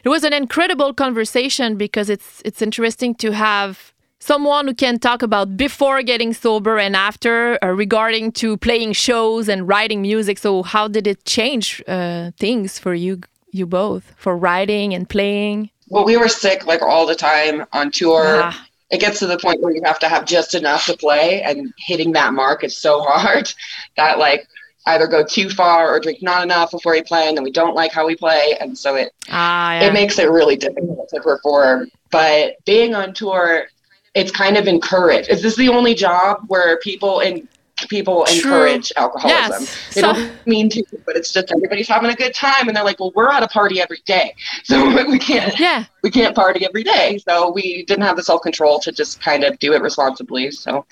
it 0.04 0.08
was 0.08 0.24
an 0.24 0.32
incredible 0.32 0.92
conversation 0.94 1.76
because 1.76 2.08
it's 2.10 2.42
it's 2.44 2.62
interesting 2.62 3.14
to 3.16 3.32
have 3.32 3.92
someone 4.18 4.66
who 4.68 4.74
can 4.74 4.98
talk 4.98 5.22
about 5.22 5.56
before 5.56 6.02
getting 6.02 6.32
sober 6.34 6.78
and 6.78 6.94
after 6.94 7.58
uh, 7.64 7.68
regarding 7.68 8.30
to 8.32 8.56
playing 8.58 8.92
shows 8.92 9.48
and 9.48 9.66
writing 9.66 10.02
music. 10.02 10.38
So 10.38 10.62
how 10.62 10.88
did 10.88 11.06
it 11.06 11.24
change 11.24 11.82
uh, 11.88 12.30
things 12.38 12.78
for 12.78 12.94
you 12.94 13.20
you 13.52 13.66
both 13.66 14.12
for 14.16 14.36
writing 14.36 14.94
and 14.94 15.08
playing? 15.08 15.70
Well, 15.88 16.04
we 16.04 16.16
were 16.16 16.28
sick 16.28 16.66
like 16.66 16.82
all 16.82 17.06
the 17.06 17.16
time 17.16 17.66
on 17.72 17.90
tour. 17.90 18.42
Ah, 18.44 18.66
It 18.90 19.00
gets 19.00 19.18
to 19.20 19.26
the 19.26 19.38
point 19.38 19.60
where 19.60 19.74
you 19.74 19.82
have 19.84 19.98
to 20.00 20.08
have 20.08 20.24
just 20.24 20.54
enough 20.54 20.86
to 20.86 20.96
play, 20.96 21.42
and 21.42 21.72
hitting 21.78 22.12
that 22.12 22.32
mark 22.32 22.62
is 22.64 22.76
so 22.76 23.00
hard 23.08 23.52
that 23.96 24.18
like 24.18 24.46
either 24.90 25.06
go 25.06 25.24
too 25.24 25.48
far 25.50 25.94
or 25.94 26.00
drink 26.00 26.22
not 26.22 26.42
enough 26.42 26.70
before 26.70 26.92
we 26.92 27.02
play, 27.02 27.28
and 27.28 27.36
then 27.36 27.44
we 27.44 27.50
don't 27.50 27.74
like 27.74 27.92
how 27.92 28.06
we 28.06 28.16
play, 28.16 28.56
and 28.60 28.76
so 28.76 28.96
it 28.96 29.12
ah 29.28 29.72
yeah. 29.74 29.86
it 29.86 29.92
makes 29.92 30.18
it 30.18 30.30
really 30.30 30.56
difficult 30.56 31.08
to 31.08 31.20
perform. 31.20 31.90
But 32.10 32.56
being 32.64 32.94
on 32.94 33.14
tour, 33.14 33.66
it's 34.14 34.30
kind 34.30 34.56
of 34.56 34.66
encouraged. 34.66 35.30
Is 35.30 35.42
this 35.42 35.56
the 35.56 35.68
only 35.68 35.94
job 35.94 36.44
where 36.48 36.78
people 36.78 37.20
in 37.20 37.48
people 37.88 38.24
True. 38.26 38.36
encourage 38.36 38.92
alcoholism? 38.96 39.62
Yes. 39.62 39.94
They 39.94 40.00
So- 40.02 40.12
don't 40.12 40.46
mean 40.46 40.68
to, 40.70 40.84
but 41.06 41.16
it's 41.16 41.32
just 41.32 41.50
everybody's 41.50 41.88
having 41.88 42.10
a 42.10 42.14
good 42.14 42.34
time, 42.34 42.68
and 42.68 42.76
they're 42.76 42.84
like, 42.84 43.00
"Well, 43.00 43.12
we're 43.14 43.30
at 43.30 43.42
a 43.42 43.48
party 43.48 43.80
every 43.80 44.02
day, 44.06 44.34
so 44.64 45.06
we 45.06 45.18
can't 45.18 45.58
yeah 45.58 45.84
we 46.02 46.10
can't 46.10 46.34
party 46.34 46.64
every 46.64 46.82
day." 46.82 47.18
So 47.26 47.50
we 47.50 47.84
didn't 47.84 48.04
have 48.04 48.16
the 48.16 48.22
self 48.22 48.42
control 48.42 48.80
to 48.80 48.92
just 48.92 49.20
kind 49.20 49.44
of 49.44 49.58
do 49.58 49.72
it 49.72 49.82
responsibly. 49.82 50.50
So 50.50 50.84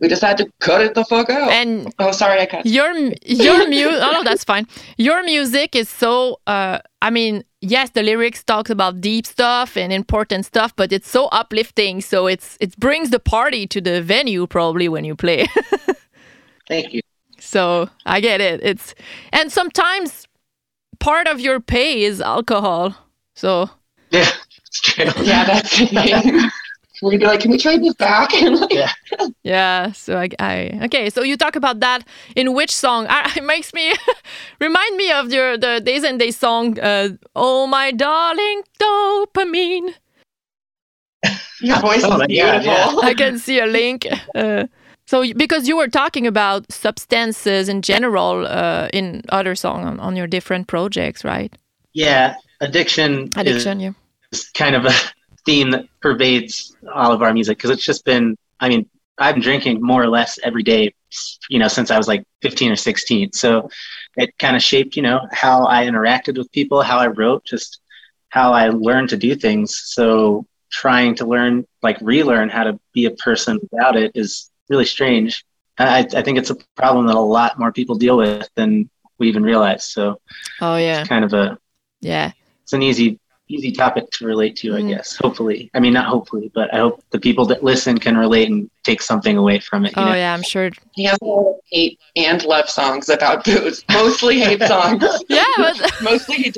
we 0.00 0.08
just 0.08 0.22
had 0.22 0.36
to 0.38 0.46
cut 0.60 0.80
it 0.82 0.94
the 0.94 1.04
fuck 1.04 1.30
out. 1.30 1.50
and 1.50 1.92
oh, 1.98 2.10
sorry, 2.12 2.40
I 2.40 2.46
cut. 2.46 2.66
your 2.66 2.92
your 3.24 3.68
music 3.68 4.00
oh 4.02 4.10
no 4.12 4.22
that's 4.24 4.44
fine 4.44 4.66
your 4.96 5.22
music 5.24 5.74
is 5.76 5.88
so 5.88 6.38
uh 6.46 6.78
i 7.00 7.10
mean 7.10 7.44
yes 7.60 7.90
the 7.90 8.02
lyrics 8.02 8.42
talks 8.44 8.70
about 8.70 9.00
deep 9.00 9.24
stuff 9.26 9.76
and 9.76 9.92
important 9.92 10.44
stuff 10.46 10.74
but 10.76 10.92
it's 10.92 11.08
so 11.08 11.26
uplifting 11.28 12.00
so 12.00 12.26
it's 12.26 12.56
it 12.60 12.76
brings 12.78 13.10
the 13.10 13.20
party 13.20 13.66
to 13.66 13.80
the 13.80 14.02
venue 14.02 14.46
probably 14.46 14.88
when 14.88 15.04
you 15.04 15.14
play 15.14 15.46
Thank 16.68 16.92
you. 16.94 17.00
so 17.38 17.88
i 18.06 18.20
get 18.20 18.40
it 18.40 18.60
it's 18.62 18.94
and 19.32 19.50
sometimes 19.52 20.26
part 20.98 21.26
of 21.28 21.40
your 21.40 21.60
pay 21.60 22.02
is 22.02 22.20
alcohol 22.20 22.94
so 23.34 23.70
Yeah. 24.10 24.30
Yeah, 24.98 25.44
that's 25.44 25.78
the 25.78 25.86
thing. 25.86 26.50
We'd 27.04 27.20
be 27.20 27.26
like, 27.26 27.40
"Can 27.40 27.50
we 27.50 27.58
trade 27.58 27.82
this 27.82 27.94
back?" 27.94 28.32
And 28.42 28.60
like, 28.60 28.72
Yeah. 28.72 28.92
Yeah, 29.42 29.92
so 29.92 30.16
I, 30.18 30.28
I 30.38 30.80
okay. 30.86 31.10
So 31.10 31.22
you 31.22 31.36
talk 31.36 31.54
about 31.56 31.80
that 31.80 32.06
in 32.34 32.54
which 32.54 32.70
song? 32.74 33.06
I, 33.08 33.30
it 33.36 33.44
makes 33.44 33.72
me 33.74 33.92
remind 34.60 34.96
me 34.96 35.12
of 35.12 35.32
your 35.32 35.56
the 35.58 35.80
Days 35.84 36.04
N' 36.04 36.18
Daze 36.18 36.36
song. 36.38 36.78
Uh, 36.80 37.08
oh 37.36 37.66
my 37.66 37.90
darling 37.92 38.62
dopamine. 38.80 39.94
Your 41.60 41.80
voice 41.80 42.02
Oh, 42.04 42.20
is 42.20 42.26
yeah, 42.28 42.58
beautiful. 42.60 43.02
I 43.04 43.14
can 43.14 43.38
see 43.38 43.58
a 43.58 43.66
link. 43.66 44.06
Uh, 44.34 44.66
so 45.06 45.24
because 45.34 45.66
you 45.68 45.76
were 45.76 45.88
talking 45.88 46.26
about 46.26 46.70
substances 46.70 47.68
in 47.68 47.80
general 47.82 48.46
uh, 48.46 48.88
in 48.92 49.22
other 49.30 49.54
song 49.54 49.84
on, 49.84 50.00
on 50.00 50.16
your 50.16 50.26
different 50.26 50.66
projects, 50.66 51.24
right? 51.24 51.52
Yeah, 51.94 52.34
addiction, 52.60 53.30
Addiction, 53.36 53.80
yeah. 53.80 53.92
is 54.32 54.50
kind 54.50 54.74
of 54.74 54.84
a 54.84 54.92
theme 55.44 55.70
that 55.70 55.86
pervades 56.00 56.76
all 56.92 57.12
of 57.12 57.22
our 57.22 57.32
music 57.32 57.58
because 57.58 57.70
it's 57.70 57.84
just 57.84 58.04
been. 58.04 58.36
I 58.60 58.68
mean, 58.68 58.88
I've 59.18 59.34
been 59.34 59.42
drinking 59.42 59.82
more 59.82 60.02
or 60.02 60.08
less 60.08 60.38
every 60.42 60.62
day, 60.62 60.94
you 61.48 61.58
know, 61.58 61.68
since 61.68 61.90
I 61.90 61.98
was 61.98 62.08
like 62.08 62.24
15 62.42 62.72
or 62.72 62.76
16. 62.76 63.32
So 63.32 63.68
it 64.16 64.36
kind 64.38 64.56
of 64.56 64.62
shaped, 64.62 64.96
you 64.96 65.02
know, 65.02 65.20
how 65.32 65.66
I 65.66 65.84
interacted 65.86 66.36
with 66.38 66.50
people, 66.52 66.82
how 66.82 66.98
I 66.98 67.08
wrote, 67.08 67.44
just 67.44 67.80
how 68.28 68.52
I 68.52 68.68
learned 68.70 69.10
to 69.10 69.16
do 69.16 69.34
things. 69.34 69.76
So 69.84 70.46
trying 70.70 71.14
to 71.16 71.26
learn, 71.26 71.66
like 71.82 71.98
relearn 72.00 72.48
how 72.48 72.64
to 72.64 72.78
be 72.92 73.04
a 73.04 73.10
person 73.12 73.58
without 73.70 73.96
it 73.96 74.12
is 74.14 74.50
really 74.68 74.84
strange. 74.84 75.44
I, 75.78 76.06
I 76.14 76.22
think 76.22 76.38
it's 76.38 76.50
a 76.50 76.56
problem 76.76 77.06
that 77.06 77.16
a 77.16 77.20
lot 77.20 77.58
more 77.58 77.72
people 77.72 77.96
deal 77.96 78.16
with 78.16 78.48
than 78.54 78.88
we 79.18 79.28
even 79.28 79.42
realize. 79.42 79.84
So 79.84 80.20
Oh 80.60 80.76
yeah, 80.76 81.00
it's 81.00 81.08
kind 81.08 81.24
of 81.24 81.32
a 81.32 81.58
yeah. 82.00 82.32
it's 82.62 82.72
an 82.72 82.82
easy 82.82 83.18
easy 83.48 83.70
topic 83.72 84.10
to 84.12 84.26
relate 84.26 84.56
to, 84.56 84.70
Mm. 84.72 84.84
I 84.84 84.94
guess. 84.94 85.16
Hopefully, 85.16 85.70
I 85.74 85.80
mean 85.80 85.92
not 85.92 86.06
hopefully, 86.06 86.50
but 86.54 86.72
I 86.72 86.78
hope 86.78 87.02
the 87.10 87.18
people 87.20 87.44
that 87.46 87.62
listen 87.62 87.98
can 87.98 88.16
relate 88.16 88.48
and 88.50 88.70
take 88.84 89.02
something 89.02 89.36
away 89.36 89.58
from 89.60 89.84
it. 89.86 89.94
You 89.96 90.02
Oh 90.02 90.06
know? 90.06 90.14
yeah, 90.14 90.32
I'm 90.34 90.42
sure. 90.42 90.70
He 90.94 91.04
has 91.04 91.18
a 91.22 91.52
hate 91.70 91.98
and 92.16 92.42
love 92.44 92.68
songs 92.70 93.08
about 93.08 93.44
booze. 93.44 93.84
Mostly 93.92 94.40
hate 94.40 94.62
songs. 94.62 95.02
Yeah, 95.28 95.44
but 95.58 95.92
Mostly 96.02 96.36
he 96.36 96.52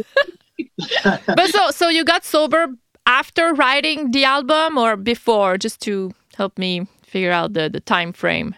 but 1.26 1.48
so 1.50 1.70
so 1.70 1.88
you 1.88 2.04
got 2.04 2.24
sober 2.24 2.68
after 3.06 3.52
writing 3.54 4.10
the 4.12 4.24
album 4.24 4.78
or 4.78 4.96
before, 4.96 5.58
just 5.58 5.80
to 5.82 6.12
help 6.36 6.56
me 6.58 6.86
figure 7.04 7.32
out 7.32 7.52
the 7.52 7.68
the 7.68 7.80
time 7.80 8.12
frame. 8.12 8.54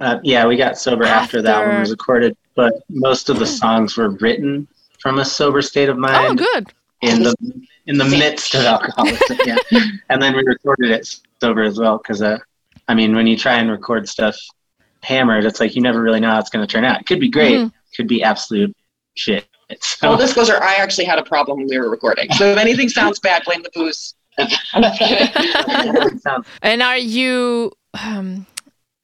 Uh, 0.00 0.18
yeah, 0.24 0.46
we 0.46 0.56
got 0.56 0.76
sober 0.78 1.04
after, 1.04 1.40
the 1.40 1.48
album 1.54 1.70
After. 1.70 1.80
was 1.80 1.90
recorded, 1.90 2.36
but 2.56 2.72
most 2.90 3.28
of 3.30 3.38
the 3.38 3.46
songs 3.46 3.96
were 3.96 4.10
written 4.10 4.66
from 4.98 5.18
a 5.20 5.24
sober 5.24 5.62
state 5.62 5.88
of 5.88 5.96
mind. 5.96 6.16
Oh, 6.16 6.22
mind 6.28 6.38
good. 6.38 6.66
in 7.02 7.22
the 7.22 7.34
in 7.86 7.98
the 7.98 8.04
midst 8.04 8.54
of 8.54 8.64
alcoholism. 8.64 9.38
yeah, 9.44 9.56
and 10.10 10.22
then 10.22 10.34
we 10.36 10.42
recorded 10.44 10.90
it 10.90 11.08
sober 11.40 11.62
as 11.62 11.78
well 11.78 11.98
because, 11.98 12.22
uh, 12.22 12.38
I 12.88 12.94
mean, 12.94 13.14
when 13.14 13.26
you 13.26 13.36
try 13.36 13.54
and 13.58 13.70
record 13.70 14.08
stuff 14.08 14.36
hammered, 15.02 15.44
it's 15.44 15.60
like 15.60 15.74
you 15.74 15.82
never 15.82 16.00
really 16.00 16.20
know 16.20 16.30
how 16.30 16.38
it's 16.38 16.50
going 16.50 16.66
to 16.66 16.70
turn 16.72 16.84
out. 16.84 17.00
It 17.00 17.06
could 17.06 17.20
be 17.20 17.28
great, 17.28 17.56
Mhm. 17.58 17.72
could 17.96 18.06
be 18.08 18.22
absolute 18.22 18.74
shit. 19.14 19.46
So, 19.80 20.08
full 20.08 20.16
disclosure. 20.18 20.62
I 20.62 20.74
actually 20.76 21.06
had 21.06 21.18
a 21.18 21.24
problem 21.24 21.58
when 21.58 21.66
we 21.66 21.78
were 21.78 21.88
recording. 21.90 22.30
So 22.32 22.46
if 22.52 22.58
anything 22.58 22.88
sounds 22.90 23.18
bad, 23.20 23.42
blame 23.44 23.62
the 23.62 23.70
booze. 23.74 24.14
I'm 24.38 24.82
just 24.82 24.98
kidding. 24.98 26.18
sounds 26.18 26.46
And 26.62 26.82
are 26.82 26.98
you? 26.98 27.72
Um, 27.94 28.46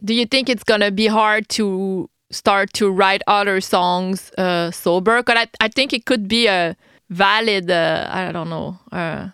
do 0.04 0.14
you 0.14 0.26
think 0.26 0.48
it's 0.48 0.64
gonna 0.64 0.90
be 0.90 1.06
hard 1.06 1.48
to 1.50 2.08
start 2.30 2.72
to 2.74 2.90
write 2.90 3.22
other 3.26 3.60
songs 3.60 4.30
uh, 4.38 4.70
sober? 4.70 5.22
Because 5.22 5.46
I, 5.60 5.64
I 5.64 5.68
think 5.68 5.92
it 5.92 6.04
could 6.04 6.28
be 6.28 6.46
a 6.46 6.76
valid. 7.10 7.70
Uh, 7.70 8.08
I 8.10 8.32
don't 8.32 8.50
know. 8.50 8.78
Uh, 8.92 9.28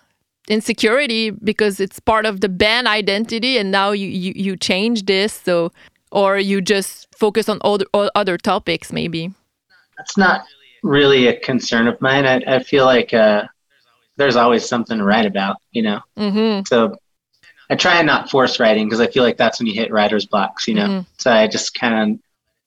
insecurity 0.47 1.31
because 1.31 1.81
it's 1.81 1.99
part 1.99 2.27
of 2.27 2.43
the 2.43 2.51
band 2.51 2.87
identity 2.87 3.57
and 3.57 3.71
now 3.71 3.93
you, 3.93 4.07
you, 4.07 4.31
you 4.37 4.55
change 4.59 5.07
this 5.07 5.33
so 5.33 5.73
or 6.13 6.39
you 6.39 6.61
just 6.61 7.09
focus 7.17 7.49
on 7.49 7.59
other 7.63 7.87
other 8.15 8.37
topics 8.37 8.93
maybe 8.93 9.33
that's 9.97 10.19
not 10.19 10.45
really 10.85 11.27
a 11.29 11.41
concern 11.41 11.89
of 11.89 12.01
mine. 12.01 12.27
I, 12.27 12.43
I 12.47 12.63
feel 12.63 12.85
like 12.85 13.13
uh, 13.13 13.45
there's 14.17 14.37
always 14.37 14.69
something 14.69 14.99
to 14.99 15.05
write 15.05 15.27
about, 15.27 15.57
you 15.73 15.83
know. 15.83 16.01
Mm-hmm. 16.17 16.65
So 16.67 16.97
I 17.71 17.75
try 17.75 17.97
and 17.97 18.07
not 18.07 18.31
force 18.31 18.61
writing 18.61 18.87
because 18.87 19.01
I 19.01 19.07
feel 19.07 19.25
like 19.25 19.39
that's 19.39 19.59
when 19.59 19.67
you 19.67 19.75
hit 19.75 19.91
writer's 19.91 20.27
blocks, 20.27 20.69
you 20.69 20.75
know. 20.75 20.87
Mhm. 20.87 21.07
So 21.19 21.33
I 21.33 21.49
just 21.49 21.75
kind 21.75 22.13
of 22.13 22.21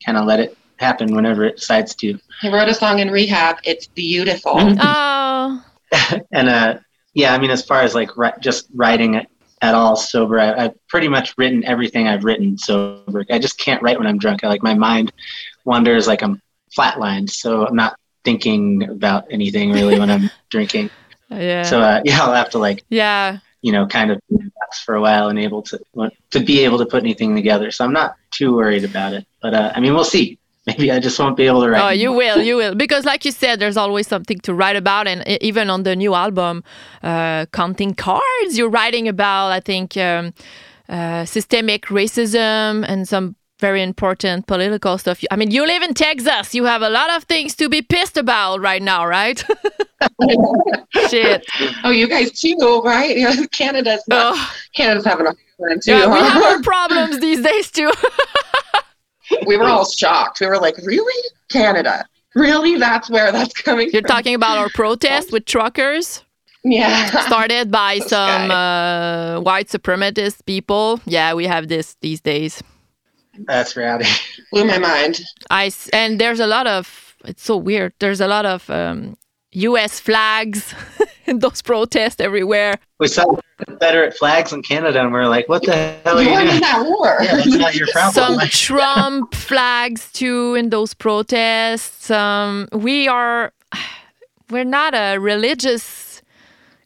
kind 0.06 0.18
of 0.18 0.26
let 0.26 0.40
it 0.40 0.58
happen 0.80 1.16
whenever 1.16 1.44
it 1.44 1.58
decides 1.58 1.96
to. 1.96 2.18
I 2.44 2.52
wrote 2.52 2.70
a 2.70 2.74
song 2.74 3.00
in 3.00 3.10
rehab. 3.12 3.58
It's 3.64 3.88
beautiful. 3.88 4.56
Mhm. 4.56 4.78
Oh, 4.80 5.64
and 6.32 6.50
uh, 6.50 6.80
yeah, 7.14 7.34
I 7.34 7.40
mean, 7.40 7.52
as 7.52 7.66
far 7.66 7.82
as 7.82 7.96
like 7.96 8.16
ri- 8.18 8.32
just 8.40 8.68
writing 8.74 9.16
it 9.16 9.28
at 9.62 9.74
all 9.74 9.96
sober, 9.96 10.40
I, 10.40 10.66
I've 10.66 10.88
pretty 10.88 11.08
much 11.08 11.34
written 11.38 11.64
everything 11.66 12.08
I've 12.08 12.24
written 12.24 12.58
sober. 12.58 13.26
I 13.30 13.40
just 13.40 13.58
can't 13.58 13.82
write 13.82 13.98
when 13.98 14.08
I'm 14.08 14.18
drunk. 14.20 14.44
I, 14.44 14.48
like 14.48 14.64
my 14.64 14.74
mind 14.74 15.12
wanders 15.66 16.08
like 16.08 16.22
I'm 16.22 16.42
flatlined, 16.78 17.30
so 17.30 17.66
I'm 17.66 17.76
not 17.76 17.98
thinking 18.24 18.84
about 18.90 19.26
anything 19.32 19.72
really 19.72 19.98
when 19.98 20.12
I'm 20.12 20.30
drinking. 20.50 20.90
yeah. 21.30 21.64
So 21.64 21.82
uh, 21.82 22.02
yeah, 22.04 22.22
I'll 22.22 22.34
have 22.34 22.50
to 22.52 22.60
like 22.60 22.84
yeah. 22.90 23.40
you 23.62 23.72
know 23.72 23.88
kind 23.88 24.12
of 24.12 24.22
for 24.86 24.96
a 24.96 25.02
while 25.02 25.30
and 25.30 25.40
able 25.40 25.62
to 25.64 25.80
to 26.32 26.40
be 26.40 26.64
able 26.66 26.78
to 26.78 26.86
put 26.86 27.02
anything 27.04 27.36
together. 27.36 27.72
So 27.72 27.86
I'm 27.86 27.94
not 27.94 28.16
too 28.32 28.56
worried 28.56 28.84
about 28.84 29.14
it. 29.14 29.26
But 29.42 29.54
uh, 29.54 29.72
I 29.74 29.80
mean, 29.80 29.94
we'll 29.94 30.04
see. 30.04 30.38
Maybe 30.68 30.92
I 30.92 31.00
just 31.00 31.18
won't 31.18 31.38
be 31.38 31.48
able 31.48 31.62
to 31.62 31.70
write. 31.70 31.82
Oh, 31.82 31.90
you 31.90 32.12
will, 32.12 32.42
you 32.44 32.58
will. 32.62 32.76
Because, 32.76 33.06
like 33.06 33.24
you 33.26 33.32
said, 33.32 33.60
there's 33.60 33.78
always 33.78 34.06
something 34.08 34.40
to 34.42 34.54
write 34.54 34.76
about. 34.76 35.08
And 35.08 35.26
even 35.42 35.70
on 35.70 35.84
the 35.84 35.96
new 35.96 36.14
album, 36.14 36.64
uh, 37.04 37.46
Counting 37.54 37.94
Cards, 37.96 38.58
you're 38.58 38.70
writing 38.70 39.08
about, 39.08 39.52
I 39.52 39.60
think, 39.62 39.96
um, 39.98 40.34
uh, 40.90 41.26
systemic 41.26 41.86
racism 41.86 42.84
and 42.88 43.08
some 43.08 43.36
very 43.60 43.82
important 43.82 44.46
political 44.46 44.98
stuff. 45.00 45.24
I 45.32 45.36
mean, 45.36 45.50
you 45.52 45.66
live 45.66 45.82
in 45.82 45.94
Texas. 45.96 46.54
You 46.54 46.66
have 46.66 46.82
a 46.84 46.90
lot 46.90 47.10
of 47.16 47.24
things 47.24 47.56
to 47.56 47.70
be 47.70 47.82
pissed 47.82 48.16
about 48.18 48.60
right 48.62 48.82
now, 48.82 49.06
right? 49.08 49.44
Shit. 51.10 51.46
Oh, 51.84 51.90
you 51.90 52.08
guys 52.08 52.32
too, 52.40 52.82
right? 52.86 53.18
Canada's 53.52 54.04
not, 54.08 54.34
Oh, 54.36 54.54
Canada's 54.76 55.06
having 55.06 55.26
a 55.28 55.30
hard 55.30 55.70
time 55.72 55.80
too. 55.84 55.92
yeah, 55.92 56.08
we 56.14 56.20
have 56.20 56.44
our 56.44 56.62
problems 56.62 57.20
these 57.20 57.42
days, 57.42 57.72
too. 57.72 57.92
We 59.46 59.58
were 59.58 59.66
all 59.66 59.86
shocked. 59.86 60.40
We 60.40 60.48
were 60.48 60.60
like, 60.60 60.78
really? 60.84 61.30
Canada? 61.50 62.06
Really? 62.36 62.78
That's 62.78 63.10
where 63.10 63.32
that's 63.32 63.54
coming 63.62 63.90
You're 63.92 64.02
from? 64.04 64.10
talking 64.10 64.36
about 64.36 64.58
our 64.58 64.70
protest 64.70 65.32
with 65.32 65.46
truckers. 65.46 66.24
Yeah. 66.64 67.10
started 67.26 67.72
by 67.72 67.96
This 68.00 68.10
some 68.10 68.52
uh, 68.52 69.40
white 69.42 69.70
supremacist 69.70 70.46
people. 70.46 71.00
Yeah, 71.06 71.34
we 71.34 71.46
have 71.48 71.68
this 71.68 71.96
these 72.02 72.20
days. 72.22 72.62
That's 73.46 73.76
reality. 73.78 74.10
Blew 74.52 74.66
my 74.66 74.78
mind. 74.80 75.22
I 75.50 75.68
s- 75.68 75.90
and 75.94 76.20
there's 76.20 76.40
a 76.40 76.48
lot 76.48 76.68
of 76.68 77.16
it's 77.26 77.44
so 77.44 77.56
weird. 77.58 77.94
There's 78.00 78.20
a 78.22 78.28
lot 78.28 78.46
of 78.46 78.70
um, 78.70 79.18
U.S. 79.52 80.00
flags 80.00 80.74
in 81.00 81.06
those 81.40 81.62
protests 81.62 82.20
everywhere. 82.20 82.76
We 83.00 83.08
saw 83.08 83.26
Confederate 83.66 84.16
flags 84.16 84.54
in 84.54 84.64
Canada, 84.64 85.02
and 85.02 85.12
we 85.12 85.20
are 85.20 85.28
like, 85.28 85.50
"What 85.50 85.64
the 85.64 85.76
hell 86.06 86.18
are 86.18 86.24
You 86.24 86.30
you 86.32 86.48
doing?" 86.48 86.62
that 86.62 86.86
war. 86.86 87.18
Yeah, 87.22 87.36
that's 87.36 87.48
not 87.48 87.76
your 87.76 87.88
problem. 87.92 88.14
Some 88.14 88.36
Like, 88.36 88.52
Trump 88.52 89.34
flags 89.34 90.12
too 90.12 90.56
in 90.56 90.70
those 90.70 90.94
protests. 90.94 92.10
Um, 92.10 92.68
we 92.72 93.08
are 93.08 93.52
we're 94.50 94.64
not 94.64 94.94
a 94.94 95.18
religious 95.18 96.22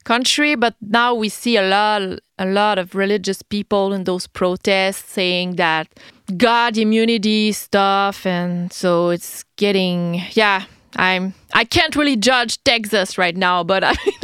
country, 0.04 0.54
but 0.56 0.74
now 0.80 1.14
we 1.14 1.28
see 1.28 1.56
a 1.56 1.62
lot 1.62 2.02
a 2.38 2.46
lot 2.46 2.78
of 2.78 2.94
religious 2.94 3.42
people 3.42 3.92
in 3.92 4.04
those 4.04 4.26
protests 4.26 5.12
saying 5.12 5.56
that 5.56 5.88
God 6.36 6.76
immunity 6.76 7.52
stuff, 7.52 8.26
and 8.26 8.72
so 8.72 9.10
it's 9.10 9.44
getting 9.56 10.22
yeah. 10.32 10.64
I'm 10.96 11.34
I 11.54 11.64
can't 11.64 11.96
really 11.96 12.16
judge 12.16 12.62
Texas 12.64 13.16
right 13.16 13.36
now, 13.36 13.64
but 13.64 13.82
I 13.90 13.94
mean, 14.04 14.14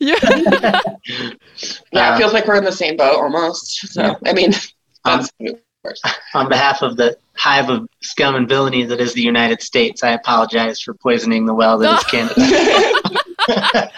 yeah. 0.00 0.14
Yeah, 1.92 2.14
it 2.14 2.18
feels 2.18 2.32
like 2.32 2.46
we're 2.46 2.56
in 2.56 2.64
the 2.64 2.72
same 2.72 2.96
boat 2.96 3.16
almost. 3.16 3.88
So, 3.92 4.02
Yeah. 4.02 4.14
I 4.26 4.32
mean, 4.32 4.52
Um, 5.04 5.20
that's 5.20 5.32
worse. 5.84 6.02
on 6.34 6.48
behalf 6.48 6.82
of 6.82 6.96
the 6.96 7.16
hive 7.36 7.70
of 7.70 7.88
scum 8.02 8.34
and 8.34 8.48
villainy 8.48 8.82
that 8.84 9.00
is 9.00 9.12
the 9.14 9.22
United 9.22 9.62
States, 9.62 10.02
I 10.02 10.10
apologize 10.10 10.80
for 10.80 10.92
poisoning 10.94 11.46
the 11.46 11.54
well 11.54 11.78
that 11.78 11.98
is 11.98 12.04
Canada. 12.10 13.90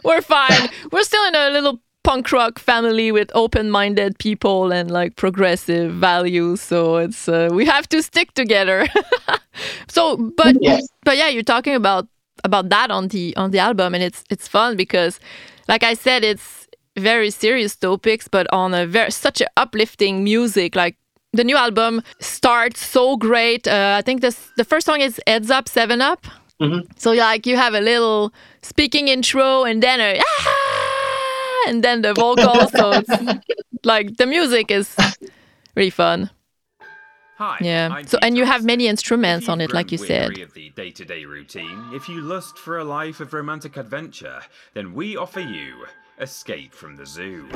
we're 0.04 0.22
fine. 0.22 0.68
We're 0.92 1.02
still 1.02 1.24
in 1.26 1.34
a 1.34 1.50
little 1.50 1.80
punk 2.04 2.30
rock 2.32 2.58
family 2.58 3.12
with 3.12 3.30
open-minded 3.34 4.18
people 4.18 4.72
and 4.72 4.90
like 4.90 5.16
progressive 5.16 5.92
values. 5.92 6.60
So 6.62 6.96
it's 6.96 7.28
uh, 7.28 7.48
we 7.52 7.66
have 7.66 7.88
to 7.90 8.02
stick 8.02 8.32
together. 8.34 8.86
so, 9.88 10.16
but 10.36 10.56
Yes. 10.60 10.88
but 11.04 11.16
yeah, 11.16 11.28
you're 11.28 11.42
talking 11.42 11.74
about 11.74 12.06
about 12.44 12.68
that 12.70 12.90
on 12.90 13.08
the 13.08 13.36
on 13.36 13.50
the 13.50 13.58
album, 13.58 13.94
and 13.94 14.02
it's 14.02 14.24
it's 14.30 14.48
fun 14.48 14.76
because, 14.76 15.18
like 15.68 15.82
I 15.82 15.94
said, 15.94 16.24
it's 16.24 16.66
very 16.96 17.30
serious 17.30 17.76
topics, 17.76 18.28
but 18.28 18.46
on 18.52 18.74
a 18.74 18.86
very 18.86 19.10
such 19.10 19.40
a 19.40 19.46
uplifting 19.56 20.24
music. 20.24 20.74
Like 20.74 20.96
the 21.32 21.44
new 21.44 21.56
album 21.56 22.02
starts 22.20 22.84
so 22.84 23.16
great. 23.16 23.66
Uh, 23.68 23.96
I 23.98 24.02
think 24.02 24.20
this 24.20 24.50
the 24.56 24.64
first 24.64 24.86
song 24.86 25.00
is 25.00 25.20
"Heads 25.26 25.50
Up, 25.50 25.68
Seven 25.68 26.00
Up." 26.00 26.26
Mhm. 26.60 26.82
So 26.98 27.12
like 27.12 27.46
you 27.46 27.56
have 27.56 27.74
a 27.74 27.80
little 27.80 28.32
speaking 28.62 29.08
intro 29.08 29.64
and 29.64 29.82
then 29.82 30.00
a 30.00 30.20
"Ah!" 30.20 31.64
and 31.68 31.82
then 31.84 32.02
the 32.02 32.14
vocals. 32.14 32.70
so 32.72 32.90
it's 32.92 33.44
like 33.84 34.16
the 34.16 34.26
music 34.26 34.70
is 34.70 34.96
really 35.76 35.90
fun. 35.90 36.30
Hi. 37.38 37.56
Yeah. 37.60 37.88
I'm 37.92 38.06
So 38.08 38.18
and 38.20 38.36
you 38.36 38.44
have 38.44 38.64
many 38.64 38.88
instruments 38.88 39.48
on 39.48 39.60
it, 39.60 39.72
like 39.72 39.92
you 39.92 39.98
said. 39.98 40.36
Of 40.40 40.54
the 40.54 40.70
day-to-day 40.70 41.24
routine, 41.24 41.84
if 41.92 42.08
you 42.08 42.20
lust 42.20 42.58
for 42.58 42.78
a 42.78 42.84
life 42.84 43.20
of 43.20 43.32
romantic 43.32 43.76
adventure, 43.76 44.40
then 44.74 44.92
we 44.92 45.16
offer 45.16 45.38
you 45.38 45.86
Escape 46.18 46.74
from 46.74 46.96
the 46.96 47.06
Zoo. 47.06 47.48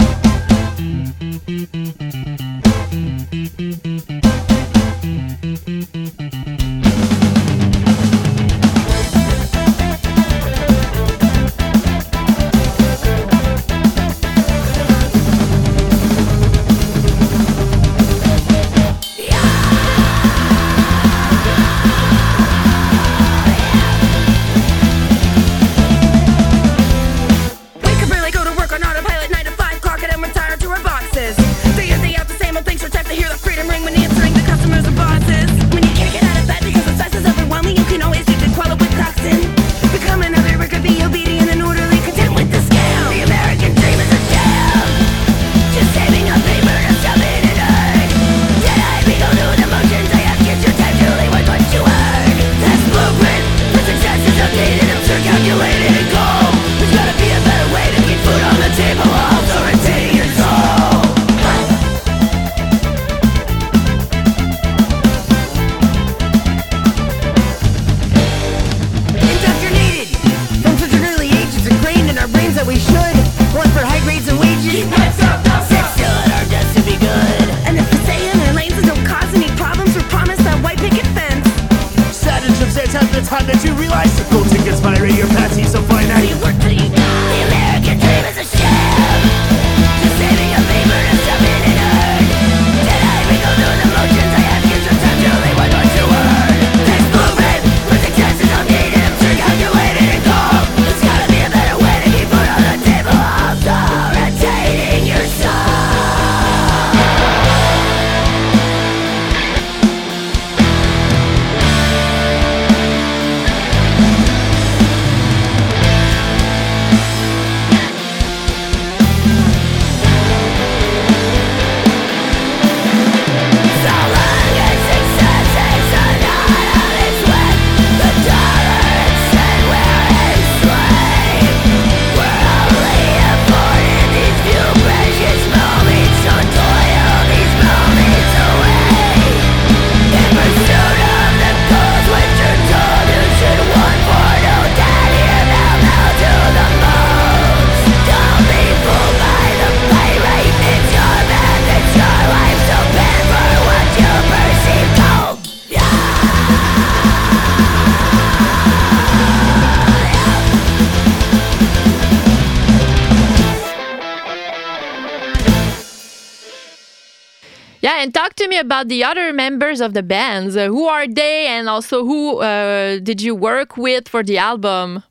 Talk 168.33 168.37
to 168.37 168.49
me 168.49 168.59
about 168.59 168.89
the 168.89 169.05
other 169.05 169.33
members 169.33 169.81
of 169.81 169.93
the 169.95 170.03
bands. 170.03 170.57
Uh, 170.57 170.69
who 170.69 170.87
are 170.87 171.07
they, 171.07 171.47
and 171.47 171.69
also 171.69 172.05
who 172.05 172.39
uh, 172.39 172.99
did 172.99 173.21
you 173.21 173.35
work 173.35 173.77
with 173.77 174.09
for 174.09 174.23
the 174.23 174.39
album? 174.39 175.03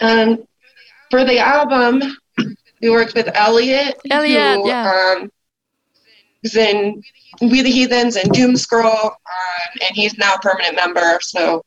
Um, 0.00 0.44
for 1.10 1.24
the 1.24 1.38
album, 1.38 2.02
we 2.80 2.90
worked 2.90 3.14
with 3.14 3.28
Elliot. 3.34 4.00
Elliot, 4.10 4.56
who, 4.56 4.68
yeah. 4.68 5.16
Um, 5.20 5.30
was 6.42 6.56
in 6.56 7.02
We 7.40 7.62
the 7.62 7.70
Heathens 7.70 8.16
and 8.16 8.32
Doom 8.32 8.56
Scroll, 8.56 9.10
um, 9.10 9.70
and 9.86 9.94
he's 9.94 10.16
now 10.18 10.34
a 10.34 10.38
permanent 10.38 10.76
member. 10.76 11.18
So, 11.20 11.64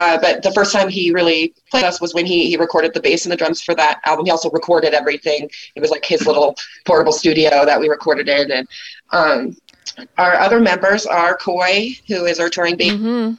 uh, 0.00 0.18
but 0.20 0.42
the 0.42 0.52
first 0.52 0.72
time 0.72 0.88
he 0.88 1.12
really 1.12 1.54
played 1.70 1.84
us 1.84 2.00
was 2.00 2.14
when 2.14 2.26
he 2.26 2.48
he 2.48 2.56
recorded 2.56 2.94
the 2.94 3.00
bass 3.00 3.24
and 3.24 3.32
the 3.32 3.36
drums 3.36 3.62
for 3.62 3.74
that 3.74 4.00
album. 4.04 4.26
He 4.26 4.30
also 4.30 4.50
recorded 4.50 4.94
everything. 4.94 5.50
It 5.76 5.80
was 5.80 5.90
like 5.90 6.04
his 6.04 6.26
little 6.26 6.54
portable 6.86 7.12
studio 7.12 7.64
that 7.64 7.78
we 7.78 7.88
recorded 7.88 8.28
in. 8.28 8.50
And 8.50 8.68
um, 9.12 9.56
our 10.18 10.34
other 10.34 10.60
members 10.60 11.06
are 11.06 11.36
Coy, 11.36 11.90
who 12.08 12.24
is 12.26 12.40
our 12.40 12.48
touring 12.48 12.76
Mhm. 12.78 13.38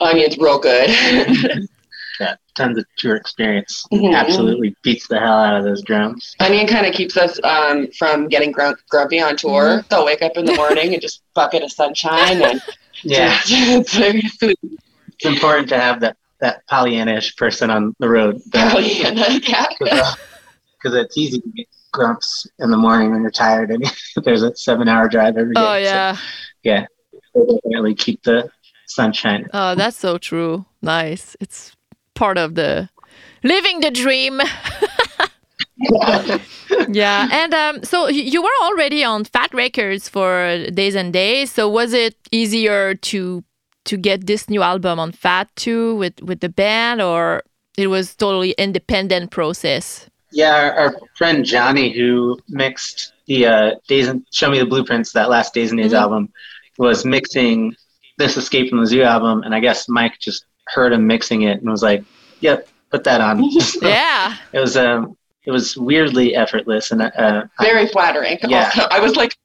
Onion's 0.00 0.38
real 0.38 0.58
good. 0.58 0.90
Got 2.18 2.38
tons 2.54 2.78
of 2.78 2.84
tour 2.96 3.16
experience. 3.16 3.84
Mhm. 3.92 4.14
Absolutely 4.14 4.76
beats 4.82 5.08
the 5.08 5.18
hell 5.18 5.38
out 5.38 5.56
of 5.56 5.64
those 5.64 5.82
drums. 5.82 6.34
Onion 6.40 6.66
kind 6.68 6.86
of 6.86 6.94
keeps 6.94 7.16
us 7.16 7.40
um, 7.42 7.88
from 7.98 8.28
getting 8.28 8.52
gr- 8.52 8.70
grumpy 8.88 9.20
on 9.20 9.36
tour. 9.36 9.84
They'll 9.90 10.04
wake 10.06 10.22
up 10.22 10.36
in 10.36 10.44
the 10.44 10.54
morning 10.56 10.92
and 10.92 11.02
just 11.02 11.22
bucket 11.34 11.62
of 11.62 11.72
sunshine 11.72 12.40
and 12.42 12.62
Yeah, 13.02 13.36
it's 13.44 13.94
it's 14.42 15.24
important 15.24 15.68
to 15.70 15.78
have 15.78 16.00
that 16.00 16.16
that 16.40 16.66
Pollyannish 16.70 17.36
person 17.36 17.68
on 17.70 17.94
the 17.98 18.08
road. 18.08 18.40
Oh, 18.54 18.78
yeah, 18.78 19.10
yeah. 19.46 19.66
Because 19.80 20.94
it's 20.94 21.16
easy 21.18 21.40
to 21.40 21.48
get 21.50 21.66
grumps 21.92 22.46
in 22.58 22.70
the 22.70 22.76
morning 22.76 23.10
when 23.12 23.22
you're 23.22 23.30
tired 23.30 23.70
and 23.70 23.84
there's 24.24 24.42
a 24.42 24.54
seven 24.56 24.88
hour 24.88 25.08
drive 25.08 25.36
every 25.36 25.54
day. 25.54 25.60
Oh 25.60 25.72
So, 25.74 25.78
yeah. 25.78 26.16
yeah. 26.62 26.86
They 27.34 27.40
definitely 27.46 27.94
keep 27.94 28.22
the 28.22 28.48
sunshine. 28.86 29.48
Oh, 29.52 29.74
that's 29.74 29.96
so 29.96 30.18
true. 30.18 30.64
Nice. 30.82 31.36
It's 31.40 31.73
part 32.14 32.38
of 32.38 32.54
the 32.54 32.88
living 33.42 33.80
the 33.80 33.90
dream. 33.90 34.40
yeah, 36.88 37.28
and 37.32 37.54
um, 37.54 37.82
so 37.84 38.08
you 38.08 38.42
were 38.42 38.58
already 38.62 39.04
on 39.04 39.24
Fat 39.24 39.52
Records 39.52 40.08
for 40.08 40.66
Days 40.72 40.96
N' 40.96 41.12
Daze. 41.12 41.50
So 41.50 41.68
was 41.68 41.92
it 41.92 42.16
easier 42.30 42.94
to 42.94 43.42
to 43.84 43.96
get 43.96 44.26
this 44.26 44.48
new 44.48 44.62
album 44.62 44.98
on 44.98 45.12
Fat 45.12 45.48
too 45.56 45.96
with 45.96 46.20
with 46.22 46.40
the 46.40 46.48
band, 46.48 47.02
or 47.02 47.42
it 47.76 47.88
was 47.88 48.14
totally 48.14 48.52
independent 48.52 49.30
process? 49.30 50.08
Yeah, 50.32 50.54
our, 50.54 50.72
our 50.72 50.96
friend 51.16 51.44
Johnny, 51.44 51.92
who 51.92 52.38
mixed 52.48 53.12
the 53.26 53.46
uh, 53.46 53.70
Days 53.88 54.08
and 54.08 54.24
Show 54.32 54.50
Me 54.50 54.58
the 54.58 54.66
Blueprints, 54.66 55.12
that 55.12 55.30
last 55.30 55.54
Days 55.54 55.70
N' 55.70 55.76
Daze 55.78 55.92
Mhm. 55.92 56.00
album, 56.00 56.28
was 56.78 57.04
mixing 57.04 57.74
this 58.18 58.36
Escape 58.36 58.68
from 58.70 58.80
the 58.80 58.86
Zoo 58.86 59.02
album, 59.02 59.42
and 59.42 59.54
I 59.54 59.60
guess 59.60 59.88
Mike 59.88 60.18
just 60.20 60.44
heard 60.68 60.92
him 60.92 61.06
mixing 61.06 61.42
it 61.42 61.60
and 61.60 61.70
was 61.70 61.82
like, 61.82 62.04
"Yep, 62.40 62.68
put 62.90 63.04
that 63.04 63.20
on." 63.20 63.42
Yeah. 63.82 64.36
it 64.52 64.60
was 64.60 64.76
um, 64.76 65.16
it 65.44 65.50
was 65.50 65.76
weirdly 65.76 66.34
effortless, 66.34 66.90
and 66.90 67.02
uh, 67.02 67.44
Very 67.60 67.86
flattering. 67.88 68.38
Yeah. 68.42 68.66
Also, 68.74 68.88
I 68.90 69.00
was 69.00 69.16
like, 69.16 69.36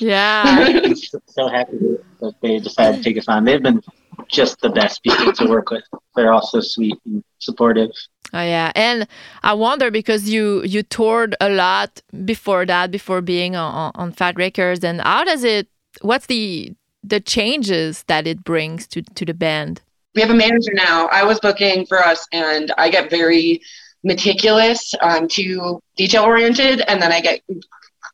Yeah. 0.00 0.92
So 1.26 1.48
happy 1.48 1.78
that 2.20 2.34
they 2.42 2.58
decided 2.58 2.98
to 2.98 3.02
take 3.02 3.18
us 3.18 3.28
on. 3.28 3.44
They've 3.44 3.62
been 3.62 3.82
just 4.28 4.60
the 4.60 4.70
best 4.70 5.02
people 5.02 5.32
to 5.32 5.46
work 5.48 5.70
with. 5.70 5.84
They're 6.14 6.32
also 6.32 6.60
sweet 6.60 6.96
and 7.04 7.22
supportive. 7.38 7.90
Oh 8.32 8.42
yeah, 8.42 8.72
and 8.74 9.06
I 9.42 9.54
wonder 9.54 9.90
because 9.90 10.28
you 10.28 10.62
you 10.64 10.82
toured 10.82 11.36
a 11.40 11.48
lot 11.48 12.02
before 12.24 12.66
that, 12.66 12.90
before 12.90 13.20
being 13.20 13.54
on, 13.54 13.72
on, 13.72 13.92
on 13.94 14.12
Fat 14.12 14.36
Records, 14.36 14.82
and 14.82 15.00
how 15.00 15.24
does 15.24 15.44
it? 15.44 15.68
What's 16.00 16.26
the 16.26 16.74
the 17.04 17.20
changes 17.20 18.02
that 18.08 18.26
it 18.26 18.42
brings 18.42 18.86
to 18.88 19.02
to 19.02 19.24
the 19.24 19.34
band? 19.34 19.80
We 20.16 20.22
have 20.22 20.30
a 20.30 20.34
manager 20.34 20.72
now. 20.72 21.08
I 21.12 21.24
was 21.24 21.38
booking 21.40 21.84
for 21.86 21.98
us, 21.98 22.26
and 22.32 22.72
I 22.78 22.88
get 22.88 23.10
very 23.10 23.60
meticulous, 24.02 24.94
um, 25.02 25.28
too 25.28 25.80
detail 25.96 26.24
oriented, 26.24 26.80
and 26.88 27.00
then 27.00 27.12
I 27.12 27.20
get 27.20 27.42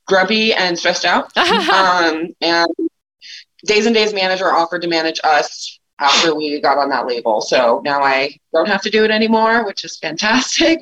grubby 0.07 0.53
and 0.53 0.77
stressed 0.77 1.05
out. 1.05 1.35
um, 1.37 2.35
and 2.41 2.69
Days 3.65 3.87
N' 3.87 3.93
Daze 3.93 4.13
manager 4.13 4.53
offered 4.53 4.83
to 4.83 4.89
manage 4.89 5.21
us 5.23 5.79
after 6.01 6.35
we 6.35 6.61
got 6.61 6.77
on 6.77 6.89
that 6.89 7.07
label. 7.07 7.41
So 7.41 7.81
now 7.85 8.03
I 8.03 8.37
don't 8.53 8.67
have 8.67 8.83
to 8.83 8.91
do 8.91 9.05
it 9.05 9.13
anymore, 9.13 9.65
which 9.65 9.85
is 9.85 9.97
fantastic. 9.99 10.81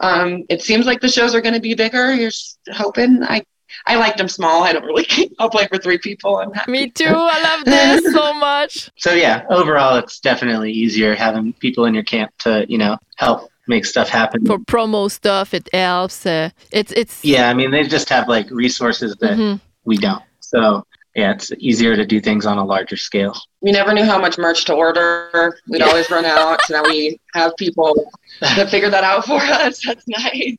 Um, 0.00 0.44
it 0.48 0.62
seems 0.62 0.86
like 0.86 1.00
the 1.00 1.08
shows 1.08 1.34
are 1.34 1.40
going 1.40 1.54
to 1.54 1.60
be 1.60 1.74
bigger. 1.74 2.12
You're 2.12 2.32
hoping. 2.72 3.22
I 3.22 3.44
I 3.86 3.96
like 3.96 4.16
them 4.16 4.28
small. 4.28 4.62
I 4.64 4.72
don't 4.72 4.84
really. 4.84 5.06
I'll 5.38 5.50
play 5.50 5.66
for 5.66 5.78
three 5.78 5.98
people. 5.98 6.38
I'm 6.38 6.52
happy. 6.52 6.72
Me 6.72 6.90
too. 6.90 7.04
I 7.06 7.42
love 7.42 7.64
this 7.64 8.12
so 8.14 8.32
much. 8.50 8.90
So 8.96 9.12
yeah, 9.12 9.44
overall, 9.50 9.96
it's 9.96 10.20
definitely 10.20 10.72
easier 10.72 11.14
having 11.14 11.52
people 11.54 11.84
in 11.84 11.94
your 11.94 12.04
camp 12.04 12.30
to 12.40 12.64
you 12.68 12.78
know 12.78 12.96
help 13.16 13.50
make 13.68 13.84
stuff 13.84 14.08
happen. 14.08 14.44
For 14.46 14.58
promo 14.58 15.10
stuff, 15.10 15.52
it 15.54 15.68
helps. 15.72 16.24
Uh, 16.24 16.50
it's 16.70 16.92
it's 16.92 17.24
Yeah, 17.24 17.50
I 17.50 17.54
mean 17.54 17.70
they 17.70 17.82
just 17.84 18.08
have 18.08 18.26
like 18.28 18.50
resources 18.50 19.16
that 19.20 19.36
Mhm. 19.38 19.60
we 19.84 19.96
don't. 19.98 20.22
So 20.40 20.84
yeah, 21.14 21.32
it's 21.32 21.52
easier 21.58 21.94
to 21.94 22.04
do 22.04 22.20
things 22.20 22.44
on 22.46 22.58
a 22.58 22.64
larger 22.64 22.96
scale. 22.96 23.34
we 23.60 23.70
never 23.70 23.92
knew 23.94 24.04
how 24.04 24.18
much 24.18 24.36
merch 24.36 24.64
to 24.64 24.74
order. 24.74 25.56
We'd 25.68 25.80
always 25.82 26.10
run 26.10 26.24
out. 26.24 26.60
So 26.66 26.74
now 26.74 26.82
we 26.88 27.18
have 27.34 27.52
people 27.56 27.94
that 28.40 28.68
figure 28.68 28.90
that 28.90 29.04
out 29.04 29.24
for 29.24 29.34
us. 29.62 29.80
That's 29.86 30.04
nice. 30.08 30.56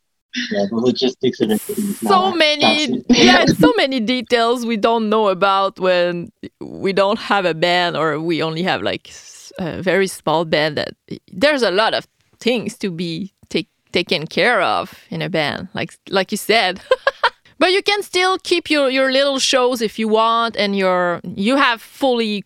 Yeah, 0.50 0.66
the 0.68 0.76
logistics 0.76 1.40
of 1.40 1.50
it. 1.50 1.60
so 1.60 2.30
many 2.34 3.02
yeah 3.08 3.46
so 3.46 3.72
many 3.76 4.00
details 4.00 4.66
we 4.66 4.76
don't 4.76 5.08
know 5.08 5.28
about 5.28 5.78
when 5.80 6.30
we 6.60 6.92
don't 6.92 7.18
have 7.18 7.46
a 7.46 7.54
band 7.54 7.96
or 7.96 8.20
we 8.20 8.42
only 8.42 8.62
have 8.62 8.82
like 8.82 9.10
a 9.58 9.80
very 9.80 10.06
small 10.06 10.44
band 10.44 10.76
that 10.76 10.94
there's 11.32 11.62
a 11.62 11.70
lot 11.70 11.94
of 11.94 12.06
things 12.38 12.76
to 12.78 12.90
be 12.90 13.32
take, 13.48 13.68
taken 13.92 14.26
care 14.26 14.60
of 14.60 15.00
in 15.08 15.22
a 15.22 15.30
band 15.30 15.68
like 15.72 15.96
like 16.10 16.30
you 16.30 16.36
said 16.36 16.80
but 17.58 17.72
you 17.72 17.82
can 17.82 18.02
still 18.02 18.36
keep 18.42 18.68
your 18.68 18.90
your 18.90 19.10
little 19.10 19.38
shows 19.38 19.80
if 19.80 19.98
you 19.98 20.06
want 20.06 20.54
and 20.56 20.76
your 20.76 21.20
you 21.24 21.56
have 21.56 21.80
fully 21.80 22.44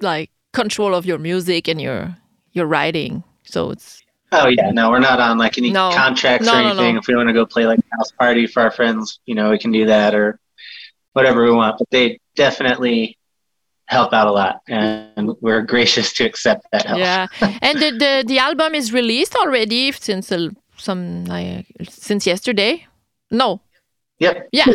like 0.00 0.30
control 0.52 0.94
of 0.94 1.04
your 1.04 1.18
music 1.18 1.66
and 1.66 1.80
your 1.80 2.16
your 2.52 2.66
writing 2.66 3.24
so 3.42 3.70
it's 3.70 4.01
Oh 4.32 4.48
yeah, 4.48 4.70
no, 4.70 4.90
we're 4.90 4.98
not 4.98 5.20
on 5.20 5.38
like 5.38 5.58
any 5.58 5.70
No. 5.70 5.90
contracts 5.92 6.46
No, 6.46 6.54
or 6.54 6.60
anything. 6.60 6.94
no. 6.94 7.00
If 7.00 7.06
we 7.06 7.14
want 7.14 7.28
to 7.28 7.32
go 7.34 7.44
play 7.46 7.66
like 7.66 7.78
a 7.80 7.96
house 7.96 8.10
party 8.12 8.46
for 8.46 8.62
our 8.62 8.70
friends, 8.70 9.20
you 9.26 9.34
know, 9.34 9.50
we 9.50 9.58
can 9.58 9.72
do 9.72 9.86
that 9.86 10.14
or 10.14 10.38
whatever 11.12 11.44
we 11.44 11.50
want. 11.52 11.76
But 11.78 11.88
they 11.90 12.18
definitely 12.34 13.18
help 13.86 14.12
out 14.14 14.26
a 14.26 14.32
lot, 14.32 14.60
and 14.68 15.32
we're 15.40 15.62
gracious 15.74 16.12
to 16.14 16.24
accept 16.24 16.66
that 16.72 16.86
help. 16.86 16.98
Yeah, 16.98 17.26
and 17.62 17.78
the, 17.80 17.90
the 17.90 18.24
the 18.26 18.38
album 18.38 18.74
is 18.74 18.92
released 18.92 19.36
already 19.36 19.92
since 19.92 20.32
uh, 20.32 20.48
some 20.76 21.24
like 21.26 21.66
since 21.88 22.26
yesterday. 22.26 22.86
No, 23.30 23.60
Yep. 24.18 24.48
yeah. 24.52 24.66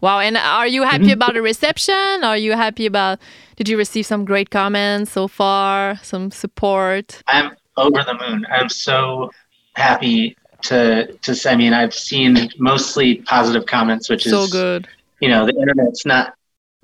Wow, 0.00 0.20
and 0.20 0.36
are 0.36 0.66
you 0.66 0.82
happy 0.82 1.06
Mhm. 1.08 1.12
about 1.12 1.32
the 1.34 1.40
reception? 1.42 2.24
Are 2.24 2.36
you 2.36 2.52
happy 2.52 2.84
about? 2.86 3.18
Did 3.56 3.68
you 3.68 3.78
receive 3.78 4.04
some 4.04 4.24
great 4.26 4.50
comments 4.50 5.12
so 5.12 5.28
far? 5.28 5.96
Some 6.02 6.30
support? 6.30 7.22
I'm 7.26 7.56
over 7.76 8.02
the 8.04 8.14
moon. 8.14 8.46
I'm 8.50 8.68
so 8.68 9.30
happy 9.74 10.36
to 10.62 11.12
to 11.12 11.34
say. 11.34 11.52
I 11.52 11.56
mean, 11.56 11.72
I've 11.72 11.94
seen 11.94 12.50
mostly 12.58 13.16
positive 13.16 13.66
comments, 13.66 14.08
which 14.08 14.24
So 14.24 14.42
is 14.42 14.52
good. 14.52 14.88
You 15.20 15.28
know, 15.28 15.46
the 15.46 15.54
internet's 15.54 16.04
not 16.04 16.34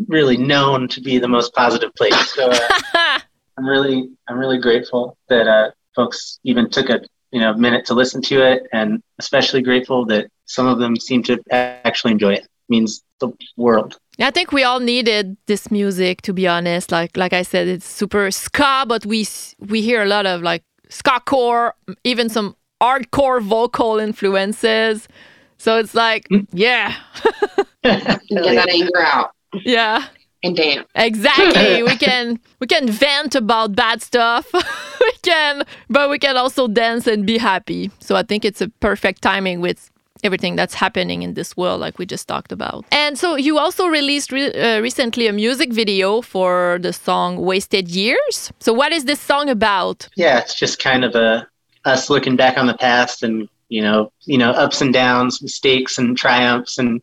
really 0.09 0.37
known 0.37 0.88
to 0.88 1.00
be 1.00 1.18
the 1.18 1.29
most 1.29 1.55
positive 1.55 1.94
place. 1.94 2.35
So 2.35 2.50
uh, 2.50 2.59
I'm 3.59 3.66
really 3.66 4.09
I'm 4.29 4.38
really 4.38 4.59
grateful 4.59 5.16
that 5.29 5.46
uh, 5.46 5.70
folks 5.94 6.38
even 6.44 6.70
took 6.70 6.88
a 6.90 7.00
you 7.31 7.40
know 7.40 7.55
minute 7.55 7.87
to 7.87 7.94
listen 7.94 8.22
to 8.22 8.42
it, 8.42 8.62
and 8.72 9.03
especially 9.18 9.62
grateful 9.62 10.05
that 10.07 10.31
some 10.46 10.66
of 10.66 10.79
them 10.79 10.96
seem 10.96 11.22
to 11.24 11.38
actually 11.50 12.12
enjoy 12.12 12.33
it. 12.35 12.42
it 12.44 12.48
means 12.68 13.03
the 13.20 13.31
world. 13.57 13.98
I 14.18 14.31
think 14.31 14.53
we 14.53 14.64
all 14.64 14.81
needed 14.81 15.37
this 15.46 15.70
music 15.70 16.22
to 16.22 16.33
be 16.33 16.46
honest. 16.46 16.90
Like 16.92 17.16
like 17.16 17.33
I 17.33 17.42
said, 17.42 17.68
it's 17.68 17.87
super 17.87 18.31
ska, 18.31 18.85
but 18.87 19.07
we 19.07 19.26
we 19.59 19.83
hear 19.83 20.03
a 20.03 20.07
lot 20.07 20.26
of 20.26 20.42
like 20.42 20.62
ska 20.90 21.20
core, 21.24 21.74
even 22.05 22.29
some 22.29 22.55
hardcore 22.83 23.40
vocal 23.42 23.98
influences. 23.98 25.09
So 25.57 25.79
it's 25.79 25.94
like, 25.94 26.29
mm. 26.29 26.46
yeah, 26.53 26.94
Get 27.83 28.18
that 28.29 28.68
anger 28.68 29.00
out 29.00 29.31
yeah, 29.64 30.07
and 30.42 30.57
dance. 30.57 30.87
exactly. 30.94 31.83
we 31.83 31.96
can 31.96 32.38
we 32.61 32.66
can 32.66 32.88
vent 32.88 33.35
about 33.35 33.74
bad 33.74 34.03
stuff. 34.03 34.46
we 35.00 35.12
can, 35.22 35.64
but 35.88 36.11
we 36.11 36.18
can 36.18 36.37
also 36.37 36.68
dance 36.68 37.07
and 37.07 37.26
be 37.26 37.38
happy. 37.38 37.90
So 38.00 38.16
I 38.16 38.22
think 38.22 38.44
it's 38.44 38.61
a 38.61 38.68
perfect 38.81 39.22
timing 39.22 39.61
with 39.61 39.90
everything 40.24 40.56
that's 40.56 40.74
happening 40.74 41.22
in 41.22 41.35
this 41.35 41.56
world, 41.56 41.80
like 41.80 41.98
we 41.98 42.06
just 42.06 42.26
talked 42.28 42.52
about. 42.52 42.85
And 42.92 43.18
so 43.18 43.37
you 43.37 43.59
also 43.59 43.87
released 43.87 44.33
re- 44.33 44.52
uh, 44.52 44.80
recently 44.80 45.26
a 45.26 45.33
music 45.33 45.72
video 45.72 46.20
for 46.20 46.78
the 46.80 46.92
song 46.92 47.38
Wasted 47.38 47.88
Years. 47.88 48.52
So, 48.61 48.72
what 48.72 48.92
is 48.92 49.04
this 49.04 49.20
song 49.20 49.48
about? 49.48 50.09
Yeah, 50.16 50.38
it's 50.38 50.54
just 50.54 50.78
kind 50.78 51.04
of 51.04 51.14
a 51.14 51.46
us 51.85 52.11
looking 52.11 52.37
back 52.37 52.59
on 52.59 52.66
the 52.66 52.76
past 52.76 53.22
and 53.22 53.48
you 53.70 53.80
know, 53.80 54.12
you 54.24 54.37
know, 54.37 54.50
ups 54.50 54.83
and 54.83 54.92
downs, 54.92 55.40
mistakes 55.40 55.96
and 55.96 56.18
triumphs, 56.18 56.76
and 56.76 57.00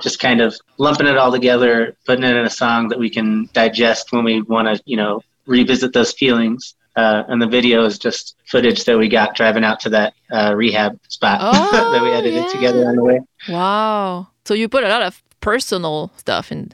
just 0.00 0.18
kind 0.18 0.40
of 0.40 0.56
lumping 0.78 1.06
it 1.06 1.18
all 1.18 1.30
together, 1.30 1.94
putting 2.06 2.24
it 2.24 2.34
in 2.34 2.46
a 2.46 2.50
song 2.50 2.88
that 2.88 2.98
we 2.98 3.10
can 3.10 3.48
digest 3.52 4.12
when 4.12 4.24
we 4.24 4.40
want 4.40 4.66
to, 4.66 4.82
you 4.86 4.96
know, 4.96 5.22
revisit 5.46 5.92
those 5.92 6.12
feelings. 6.12 6.74
Uh, 6.96 7.24
and 7.28 7.42
the 7.42 7.46
video 7.46 7.84
is 7.84 7.98
just 7.98 8.36
footage 8.46 8.84
that 8.84 8.96
we 8.98 9.08
got 9.08 9.36
driving 9.36 9.64
out 9.64 9.78
to 9.80 9.90
that 9.90 10.14
uh, 10.30 10.54
rehab 10.56 10.98
spot 11.08 11.38
oh, 11.42 11.70
that 11.92 12.02
we 12.02 12.10
edited 12.10 12.44
yeah. 12.44 12.52
together 12.52 12.88
on 12.88 12.96
the 12.96 13.04
way. 13.04 13.20
Wow! 13.48 14.28
So 14.46 14.54
you 14.54 14.68
put 14.68 14.82
a 14.84 14.88
lot 14.88 15.02
of 15.02 15.22
personal 15.40 16.10
stuff 16.16 16.50
in 16.50 16.72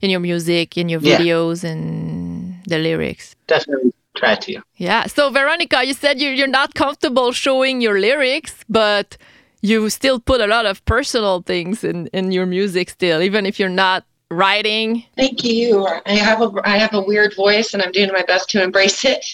in 0.00 0.10
your 0.10 0.20
music, 0.20 0.78
in 0.78 0.88
your 0.88 1.00
Yeah. 1.00 1.18
videos, 1.18 1.62
and 1.62 2.56
the 2.66 2.78
lyrics. 2.78 3.36
Definitely 3.46 3.92
try 4.16 4.34
to. 4.36 4.62
Yeah. 4.76 5.06
So 5.06 5.30
Veronica, 5.30 5.84
you 5.84 5.94
said 5.94 6.20
you're, 6.20 6.32
you're 6.32 6.46
not 6.60 6.74
comfortable 6.74 7.32
showing 7.32 7.80
your 7.80 8.00
lyrics, 8.00 8.64
but 8.68 9.16
you 9.62 9.90
still 9.90 10.18
put 10.18 10.40
a 10.40 10.46
lot 10.46 10.64
of 10.66 10.82
personal 10.84 11.42
things 11.42 11.84
in, 11.84 12.06
in 12.08 12.32
your 12.32 12.46
music 12.46 12.90
still, 12.90 13.20
even 13.20 13.44
if 13.44 13.58
you're 13.60 13.68
not 13.68 14.04
writing. 14.30 15.04
Thank 15.16 15.44
you. 15.44 15.86
I 16.06 16.12
have 16.12 16.40
a 16.40 16.52
I 16.64 16.76
have 16.78 16.94
a 16.94 17.00
weird 17.02 17.34
voice, 17.34 17.74
and 17.74 17.82
I'm 17.82 17.92
doing 17.92 18.10
my 18.12 18.22
best 18.22 18.48
to 18.50 18.62
embrace 18.62 19.04
it. 19.04 19.24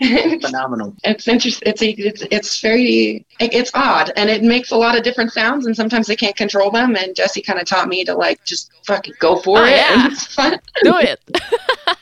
Phenomenal. 0.42 0.94
it's 1.04 1.26
interesting. 1.28 1.72
It's, 1.74 1.82
it's 1.82 2.22
it's 2.30 2.60
very 2.60 3.24
it's 3.40 3.70
odd, 3.74 4.12
and 4.16 4.28
it 4.30 4.42
makes 4.42 4.70
a 4.70 4.76
lot 4.76 4.96
of 4.96 5.02
different 5.02 5.32
sounds, 5.32 5.66
and 5.66 5.74
sometimes 5.76 6.08
I 6.10 6.14
can't 6.16 6.36
control 6.36 6.70
them. 6.70 6.96
And 6.96 7.14
Jesse 7.16 7.42
kind 7.42 7.58
of 7.58 7.66
taught 7.66 7.88
me 7.88 8.04
to 8.04 8.14
like 8.14 8.44
just 8.44 8.70
fucking 8.86 9.14
go 9.18 9.36
for 9.40 9.58
Oh, 9.58 9.64
it. 9.64 9.70
yeah. 9.76 10.06
It's 10.08 10.26
fun. 10.26 10.58
Do 10.82 10.94
it. 10.98 11.20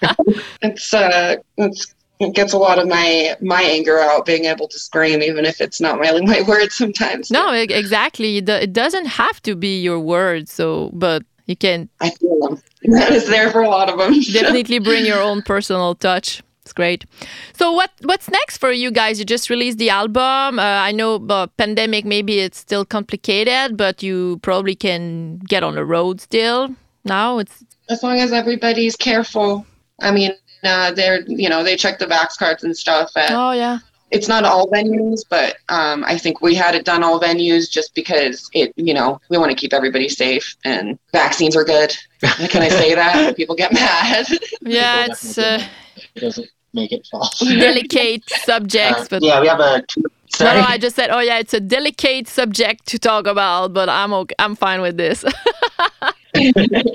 It's 0.63 0.93
uh, 0.95 1.37
it's 1.57 1.95
it 2.21 2.35
gets 2.35 2.53
a 2.53 2.59
lot 2.59 2.79
of 2.79 2.87
my 2.87 3.35
my 3.41 3.63
anger 3.63 3.99
out 3.99 4.27
being 4.27 4.45
able 4.45 4.69
to 4.69 4.79
scream, 4.79 5.23
even 5.23 5.45
if 5.47 5.61
it's 5.61 5.81
not 5.81 5.99
my 5.99 6.21
my 6.21 6.43
words 6.47 6.75
sometimes. 6.75 7.31
no, 7.31 7.53
exactly. 7.53 8.37
It 8.39 8.73
doesn't 8.73 9.07
have 9.07 9.41
to 9.43 9.55
be 9.57 9.81
your 9.81 9.99
words. 9.99 10.53
So, 10.53 10.91
but 10.93 11.23
you 11.51 11.57
can 11.57 11.89
I 12.01 12.11
feel 12.11 12.39
them. 12.41 12.63
That 12.83 13.13
is 13.13 13.29
there 13.29 13.51
for 13.51 13.61
a 13.61 13.69
lot 13.69 13.91
of 13.91 13.99
them. 13.99 14.19
definitely 14.33 14.79
bring 14.79 15.05
your 15.05 15.21
own 15.21 15.43
personal 15.43 15.95
touch. 15.95 16.43
It's 16.63 16.73
great. 16.73 17.05
So 17.53 17.73
what 17.73 17.91
what's 18.03 18.31
next 18.31 18.59
for 18.59 18.71
you 18.71 18.91
guys? 18.91 19.19
You 19.19 19.25
just 19.25 19.51
released 19.51 19.79
the 19.79 19.91
album. 19.91 20.59
Uh, 20.59 20.63
I 20.63 20.93
know 20.93 21.17
uh, 21.17 21.49
pandemic 21.59 22.05
maybe 22.05 22.39
it's 22.41 22.59
still 22.59 22.85
complicated, 22.85 23.77
but 23.77 24.03
you 24.03 24.39
probably 24.43 24.77
can 24.77 25.39
get 25.49 25.63
on 25.63 25.75
the 25.75 25.85
road 25.85 26.21
still. 26.21 26.75
Now 27.05 27.39
it's 27.39 27.65
as 27.89 28.03
long 28.03 28.21
as 28.21 28.33
everybody's 28.33 28.97
careful. 28.97 29.67
I 30.01 30.11
mean, 30.13 30.33
uh, 30.63 30.93
they're 30.93 31.23
you 31.27 31.49
know 31.49 31.65
they 31.65 31.77
check 31.77 31.99
the 31.99 32.07
vax 32.07 32.39
cards 32.39 32.63
and 32.65 32.77
stuff. 32.77 33.11
Oh 33.17 33.53
yeah. 33.53 33.79
It's 34.11 34.29
not 34.29 34.45
all 34.45 34.69
venues, 34.69 35.21
but 35.29 35.57
um, 35.69 36.05
I 36.05 36.19
think 36.19 36.41
we 36.41 36.55
had 36.55 36.75
it 36.75 36.85
done 36.85 37.03
all 37.05 37.21
venues 37.21 37.71
just 37.71 37.95
because 37.95 38.51
it 38.55 38.73
you 38.77 38.93
know 38.95 39.21
we 39.29 39.39
want 39.39 39.51
to 39.51 39.57
keep 39.57 39.73
everybody 39.73 40.09
safe 40.09 40.57
and 40.65 40.99
vaccines 41.13 41.55
are 41.57 41.65
good. 41.65 41.97
Can 42.21 42.63
I 42.63 42.69
say 42.69 42.95
that? 43.01 43.37
People 43.37 43.55
get 43.55 43.73
mad. 43.73 44.27
Yeah, 44.63 45.07
it's 45.07 45.39
uh, 45.39 45.63
It 46.17 46.21
doesn't 46.21 46.49
make 46.73 46.93
it 46.93 47.07
false. 47.11 47.39
delicate 47.67 48.29
subjects, 48.45 49.03
Uh, 49.03 49.07
but 49.11 49.23
yeah, 49.23 49.41
we 49.41 49.47
have 49.49 49.61
a. 49.61 49.83
Two, 49.89 50.03
no, 50.03 50.47
sorry. 50.47 50.61
no, 50.61 50.67
I 50.67 50.79
just 50.79 50.95
said, 50.97 51.11
oh 51.11 51.19
yeah, 51.21 51.39
it's 51.39 51.55
a 51.55 51.61
delicate 51.61 52.29
subject 52.29 52.87
to 52.87 52.99
talk 52.99 53.27
about, 53.27 53.73
but 53.73 53.89
I'm 53.89 54.13
okay. 54.13 54.35
I'm 54.39 54.55
fine 54.57 54.81
with 54.81 54.97
this. 54.97 55.25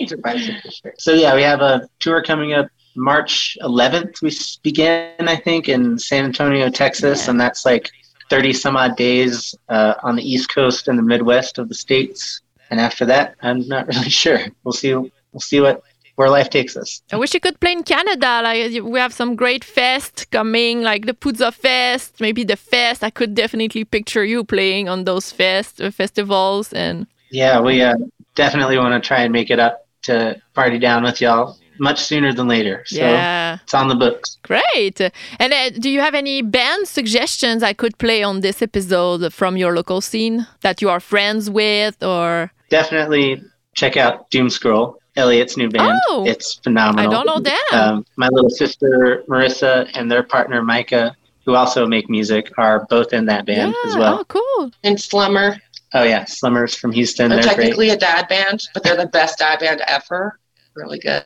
Surprising 0.07 0.55
for 0.61 0.71
sure. 0.71 0.93
So 0.97 1.13
yeah, 1.13 1.35
we 1.35 1.41
have 1.43 1.61
a 1.61 1.87
tour 1.99 2.21
coming 2.23 2.53
up 2.53 2.67
March 2.95 3.57
11th. 3.61 4.21
We 4.21 4.31
begin, 4.63 5.13
I 5.27 5.35
think, 5.35 5.69
in 5.69 5.97
San 5.97 6.25
Antonio, 6.25 6.69
Texas, 6.69 7.25
Yeah. 7.25 7.31
and 7.31 7.39
that's 7.41 7.65
like 7.65 7.89
30 8.29 8.53
some 8.53 8.75
odd 8.75 8.95
days 8.97 9.53
uh, 9.69 9.95
on 10.03 10.15
the 10.15 10.23
East 10.27 10.53
Coast 10.53 10.87
and 10.87 10.97
the 10.97 11.03
Midwest 11.03 11.57
of 11.57 11.69
the 11.69 11.75
states. 11.75 12.41
And 12.71 12.79
after 12.79 13.05
that, 13.05 13.35
I'm 13.41 13.67
not 13.67 13.87
really 13.93 14.09
sure. 14.09 14.39
We'll 14.63 14.73
see. 14.73 14.93
We'll 14.93 15.11
see 15.39 15.59
what 15.59 15.81
where 16.15 16.29
life 16.29 16.49
takes 16.49 16.77
us. 16.77 17.01
I 17.11 17.17
wish 17.17 17.33
you 17.33 17.41
could 17.41 17.59
play 17.59 17.73
in 17.73 17.83
Canada. 17.83 18.39
Like 18.41 18.81
we 18.81 18.99
have 18.99 19.13
some 19.13 19.35
great 19.35 19.65
fest 19.65 20.31
coming, 20.31 20.81
like 20.81 21.05
the 21.05 21.13
Pouzza 21.13 21.53
Fest, 21.53 22.21
maybe 22.21 22.45
the 22.45 22.55
Fest. 22.55 23.03
I 23.03 23.09
could 23.09 23.35
definitely 23.35 23.83
picture 23.83 24.23
you 24.23 24.45
playing 24.45 24.87
on 24.87 25.03
those 25.03 25.33
fest 25.33 25.81
uh, 25.81 25.91
festivals. 25.91 26.71
And 26.71 27.07
Yeah, 27.31 27.59
we 27.59 27.81
uh, 27.81 27.95
definitely 28.35 28.77
want 28.77 28.93
to 29.03 29.05
try 29.05 29.23
and 29.23 29.33
make 29.33 29.49
it 29.51 29.59
up 29.59 29.85
to 30.03 30.41
party 30.53 30.79
down 30.79 31.03
with 31.03 31.19
y'all 31.19 31.57
much 31.79 32.03
sooner 32.03 32.33
than 32.33 32.47
later. 32.47 32.83
So 32.85 32.97
yeah, 32.99 33.59
it's 33.63 33.73
on 33.73 33.87
the 33.87 33.95
books. 33.95 34.37
great. 34.43 34.99
And 35.39 35.53
uh, 35.53 35.69
do 35.71 35.89
you 35.89 35.99
have 36.01 36.13
any 36.15 36.41
band 36.41 36.87
suggestions 36.87 37.63
I 37.63 37.73
could 37.73 37.97
play 37.97 38.23
on 38.23 38.41
this 38.41 38.61
episode 38.61 39.33
from 39.33 39.57
your 39.57 39.75
local 39.75 40.01
scene 40.01 40.47
that 40.61 40.81
you 40.81 40.89
are 40.89 40.99
friends 40.99 41.49
with, 41.49 42.01
or 42.03 42.51
Definitely 42.69 43.41
check 43.73 43.97
out 43.97 44.29
Doom 44.31 44.49
Scroll, 44.49 44.99
Elliot's 45.15 45.57
new 45.57 45.69
band. 45.69 45.99
Oh! 46.09 46.25
it's 46.27 46.55
phenomenal. 46.55 47.09
I 47.09 47.13
don't 47.13 47.25
know 47.25 47.39
them. 47.39 47.57
Um, 47.71 48.05
my 48.17 48.27
little 48.29 48.49
sister 48.49 49.23
Marissa 49.27 49.89
and 49.93 50.09
their 50.11 50.23
partner 50.23 50.61
Micah, 50.63 51.15
who 51.45 51.55
also 51.55 51.85
make 51.85 52.09
music, 52.09 52.51
are 52.57 52.85
both 52.89 53.13
in 53.13 53.25
that 53.25 53.45
band 53.45 53.75
yeah, 53.83 53.89
as 53.89 53.95
well. 53.97 54.19
oh, 54.19 54.25
cool. 54.25 54.71
and 54.83 54.99
Slummer, 54.99 55.57
Oh 55.93 56.03
yeah, 56.03 56.25
Slummers 56.25 56.75
from 56.77 56.91
Houston. 56.91 57.29
they're 57.29 57.41
They're 57.41 57.55
great. 57.55 57.63
technically 57.63 57.89
a 57.91 57.97
dad 57.97 58.27
band, 58.27 58.63
but 58.73 58.83
they're 58.83 58.97
the 58.97 59.07
best 59.07 59.39
dad 59.39 59.59
band 59.59 59.81
ever. 59.87 60.37
Really 60.75 60.99
good. 60.99 61.25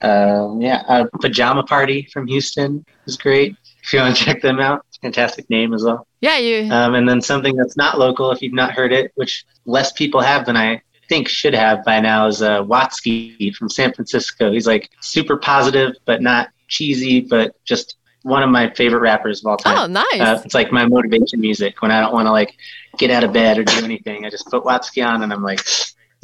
Um, 0.00 0.60
yeah, 0.60 0.82
uh, 0.88 1.06
Pajama 1.20 1.62
Party 1.62 2.08
from 2.12 2.26
Houston 2.26 2.84
is 3.06 3.16
great. 3.16 3.56
If 3.82 3.92
you 3.92 4.00
want 4.00 4.16
to 4.16 4.24
check 4.26 4.42
them 4.42 4.60
out, 4.60 4.84
fantastic 5.02 5.48
name 5.50 5.74
as 5.74 5.84
well. 5.84 6.06
Yeah, 6.20 6.38
you. 6.38 6.72
Um, 6.72 6.94
and 6.94 7.08
then 7.08 7.20
something 7.20 7.56
that's 7.56 7.76
not 7.76 7.98
local, 7.98 8.30
if 8.30 8.42
you've 8.42 8.52
not 8.52 8.72
heard 8.72 8.92
it, 8.92 9.12
which 9.14 9.44
less 9.66 9.92
people 9.92 10.20
have 10.20 10.46
than 10.46 10.56
I 10.56 10.80
think 11.08 11.28
should 11.28 11.54
have 11.54 11.84
by 11.84 12.00
now, 12.00 12.26
is 12.26 12.42
uh, 12.42 12.62
Watsky 12.62 13.54
from 13.54 13.68
San 13.68 13.92
Francisco. 13.92 14.52
He's 14.52 14.66
like 14.66 14.90
super 15.00 15.36
positive, 15.36 15.92
but 16.04 16.22
not 16.22 16.48
cheesy, 16.68 17.20
but 17.20 17.54
just 17.64 17.96
one 18.22 18.42
of 18.42 18.48
my 18.48 18.70
favorite 18.70 19.00
rappers 19.00 19.40
of 19.44 19.50
all 19.50 19.56
time. 19.58 19.78
oh, 19.78 19.86
nice. 19.86 20.20
Uh, 20.20 20.40
it's 20.44 20.54
like 20.54 20.72
my 20.72 20.86
motivation 20.86 21.40
music 21.40 21.82
when 21.82 21.90
I 21.90 22.00
don't 22.00 22.14
want 22.14 22.26
to 22.26 22.32
like 22.32 22.56
get 22.96 23.10
out 23.10 23.22
of 23.22 23.34
bed 23.34 23.58
or 23.58 23.64
do 23.64 23.84
anything. 23.84 24.24
I 24.24 24.30
just 24.30 24.46
put 24.46 24.64
Watsky 24.64 25.06
on 25.06 25.22
and 25.22 25.30
I'm 25.30 25.42
like 25.42 25.60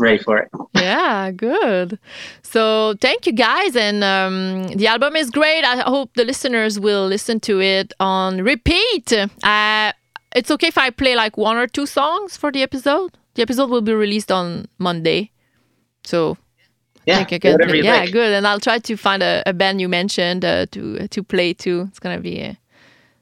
ready 0.01 0.19
for 0.23 0.39
it. 0.39 0.49
yeah, 0.75 1.31
good. 1.31 1.99
So 2.43 2.95
thank 3.01 3.27
you 3.27 3.33
guys, 3.33 3.77
and 3.77 4.03
um, 4.03 4.69
the 4.77 4.87
album 4.87 5.15
is 5.17 5.31
great. 5.31 5.65
I 5.65 5.81
hope 5.83 6.11
the 6.15 6.25
listeners 6.25 6.79
will 6.81 7.07
listen 7.07 7.39
to 7.41 7.61
it 7.61 7.93
on 8.01 8.43
repeat. 8.43 9.13
Uh, 9.45 9.93
it's 10.35 10.51
okay 10.51 10.69
if 10.69 10.79
I 10.79 10.91
play 10.91 11.15
like 11.15 11.37
one 11.37 11.57
or 11.57 11.67
two 11.67 11.87
songs 11.87 12.37
for 12.37 12.51
the 12.53 12.63
episode. 12.63 13.17
The 13.35 13.43
episode 13.43 13.71
will 13.71 13.81
be 13.83 13.93
released 13.95 14.33
on 14.33 14.67
Monday, 14.79 15.31
so 16.05 16.37
Yeah, 17.07 17.19
I 17.21 17.25
can- 17.25 17.41
yeah, 17.85 18.01
like. 18.01 18.13
good. 18.13 18.33
And 18.33 18.47
I'll 18.47 18.61
try 18.61 18.79
to 18.79 18.97
find 18.97 19.23
a, 19.23 19.43
a 19.47 19.53
band 19.53 19.81
you 19.81 19.89
mentioned 19.89 20.45
uh, 20.45 20.67
to 20.73 21.07
to 21.09 21.23
play 21.23 21.55
too. 21.55 21.87
It's 21.91 21.99
gonna 22.01 22.21
be 22.21 22.43
uh, 22.43 22.55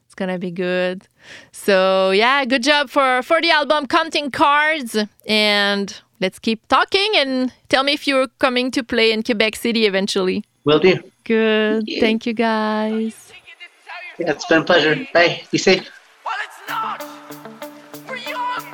it's 0.07 0.15
gonna 0.15 0.39
be 0.39 0.51
good. 0.51 1.07
So 1.53 2.11
yeah, 2.11 2.45
good 2.47 2.63
job 2.63 2.89
for 2.91 3.23
for 3.23 3.41
the 3.41 3.51
album 3.51 3.87
Countin' 3.87 4.31
Cards, 4.31 4.97
and 5.27 5.95
let's 6.21 6.39
keep 6.39 6.67
talking 6.69 7.11
and 7.17 7.53
tell 7.69 7.83
me 7.83 7.93
if 7.93 8.07
you're 8.07 8.29
coming 8.39 8.71
to 8.73 8.83
play 8.83 9.13
in 9.13 9.23
Quebec 9.23 9.57
City 9.57 9.87
eventually. 9.87 10.45
Will 10.65 10.79
do. 10.79 11.03
Good. 11.25 11.87
you. 11.87 12.01
Thank 12.01 12.27
you 12.27 12.33
guys. 12.35 13.33
Yeah, 14.19 14.33
it's 14.33 14.47
been 14.47 14.63
a 14.63 14.65
pleasure. 14.65 15.07
Bye. 15.15 15.43
Be 15.51 15.59
safe. 15.59 15.89
Well, 16.25 16.35
it's 16.45 16.69
not. 16.69 17.05
We're 18.09 18.17
young. 18.17 18.65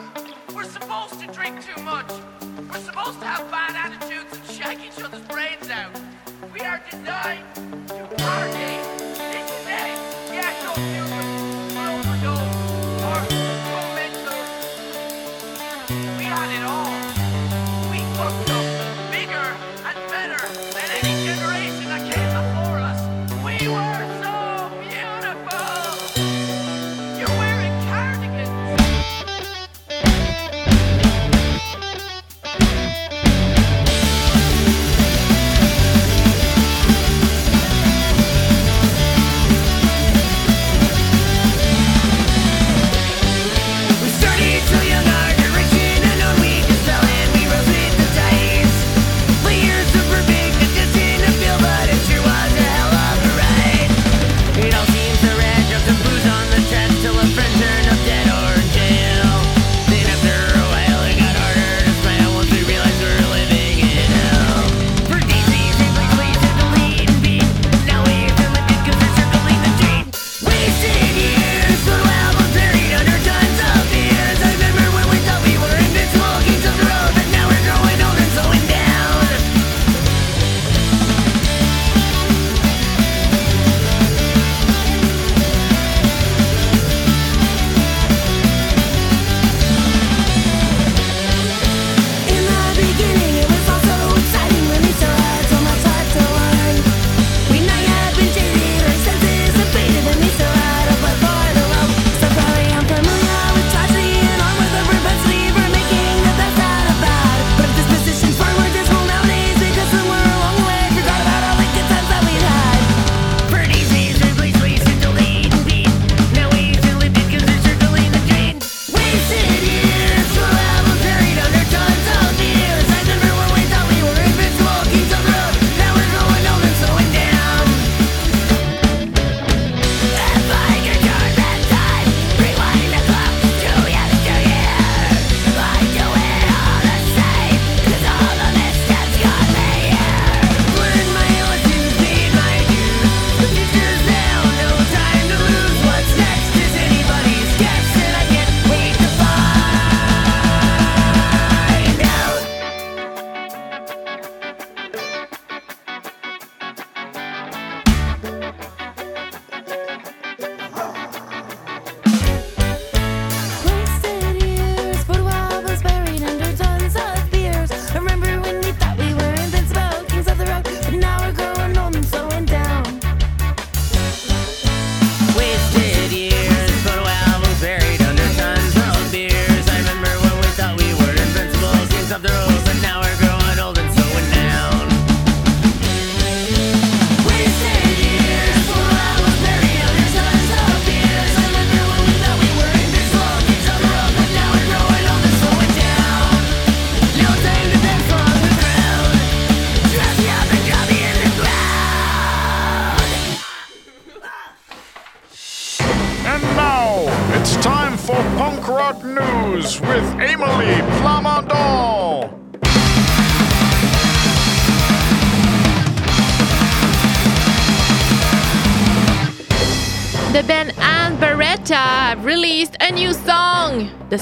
We're 0.55 0.65
supposed 0.65 1.21
to 1.21 1.27
drink 1.27 1.63
too 1.65 1.83
much. 1.83 2.11
We're 2.73 2.81
supposed 2.81 3.21
to 3.21 3.27
have 3.27 3.51
bad 3.51 3.77
attitudes 3.77 4.33
and 4.33 4.45
shake 4.47 4.87
each 4.87 5.05
other's 5.05 5.21
brains 5.23 5.69
out. 5.69 5.93
We 6.53 6.61
are 6.61 6.81
denied 6.91 7.64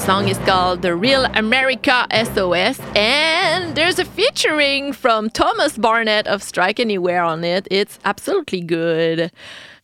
song. 0.05 0.27
Is 0.27 0.37
called 0.39 0.81
The 0.81 0.95
Real 0.95 1.25
America 1.33 2.05
SOS, 2.11 2.77
and 2.93 3.73
there's 3.73 3.99
a 3.99 4.05
featuring 4.05 4.91
from 4.91 5.29
Thomas 5.29 5.77
Barnett 5.77 6.27
of 6.27 6.43
Strike 6.43 6.81
Anywhere 6.81 7.23
on 7.23 7.45
it. 7.45 7.69
It's 7.71 7.99
absolutely 8.03 8.59
good. 8.59 9.31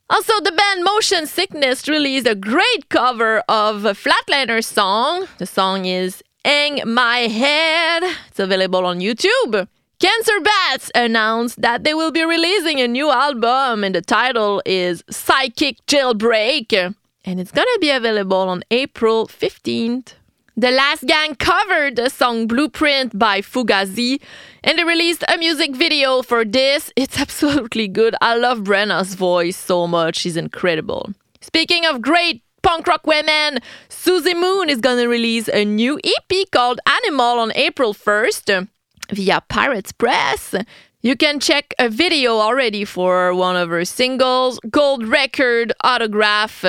Also, 0.09 0.33
the 0.41 0.51
band 0.51 0.83
Motion 0.83 1.25
Sickness 1.25 1.87
released 1.87 2.27
a 2.27 2.35
great 2.35 2.89
cover 2.89 3.43
of 3.47 3.85
a 3.85 3.93
Flatliners 3.93 4.65
song. 4.65 5.27
The 5.37 5.45
song 5.45 5.85
is 5.85 6.21
Hang 6.43 6.81
My 6.85 7.19
Head. 7.19 8.03
It's 8.27 8.39
available 8.39 8.85
on 8.85 8.99
YouTube. 8.99 9.67
Cancer 9.99 10.39
Bats 10.41 10.91
announced 10.95 11.61
that 11.61 11.85
they 11.85 11.93
will 11.93 12.11
be 12.11 12.23
releasing 12.25 12.81
a 12.81 12.87
new 12.87 13.09
album, 13.09 13.85
and 13.85 13.95
the 13.95 14.01
title 14.01 14.61
is 14.65 15.01
Psychic 15.09 15.77
Jailbreak, 15.87 16.93
and 17.25 17.39
it's 17.39 17.51
gonna 17.51 17.79
be 17.79 17.89
available 17.89 18.37
on 18.37 18.63
April 18.71 19.27
15th. 19.27 20.13
The 20.55 20.71
Last 20.71 21.05
Gang 21.05 21.35
covered 21.35 21.95
the 21.95 22.09
song 22.09 22.45
Blueprint 22.47 23.17
by 23.17 23.39
Fugazi, 23.41 24.19
and 24.63 24.77
they 24.77 24.83
released 24.83 25.23
a 25.27 25.37
music 25.37 25.75
video 25.75 26.21
for 26.21 26.43
this. 26.43 26.91
It's 26.95 27.19
absolutely 27.25 27.87
good. 27.87 28.15
I 28.21 28.35
love 28.35 28.63
Brenna's 28.63 29.15
voice 29.15 29.55
so 29.55 29.87
much, 29.87 30.17
she's 30.17 30.35
incredible. 30.37 31.13
Speaking 31.39 31.85
of 31.85 32.01
great 32.01 32.43
punk 32.61 32.87
rock 32.87 33.07
women, 33.07 33.59
Suzi 33.89 34.37
Moon 34.37 34.69
is 34.69 34.81
gonna 34.81 35.07
release 35.07 35.47
a 35.47 35.63
new 35.63 35.99
EP 36.03 36.51
called 36.51 36.79
Animal 36.85 37.39
on 37.39 37.51
April 37.55 37.93
1st 37.93 38.67
via 39.11 39.41
Pirates 39.47 39.91
Press. 39.93 40.55
You 41.01 41.15
can 41.15 41.39
check 41.39 41.73
a 41.79 41.87
video 41.87 42.37
already 42.37 42.83
for 42.83 43.33
one 43.33 43.55
of 43.55 43.69
her 43.69 43.85
singles, 43.85 44.59
Gold 44.69 45.07
Record 45.07 45.71
Autograph. 45.81 46.65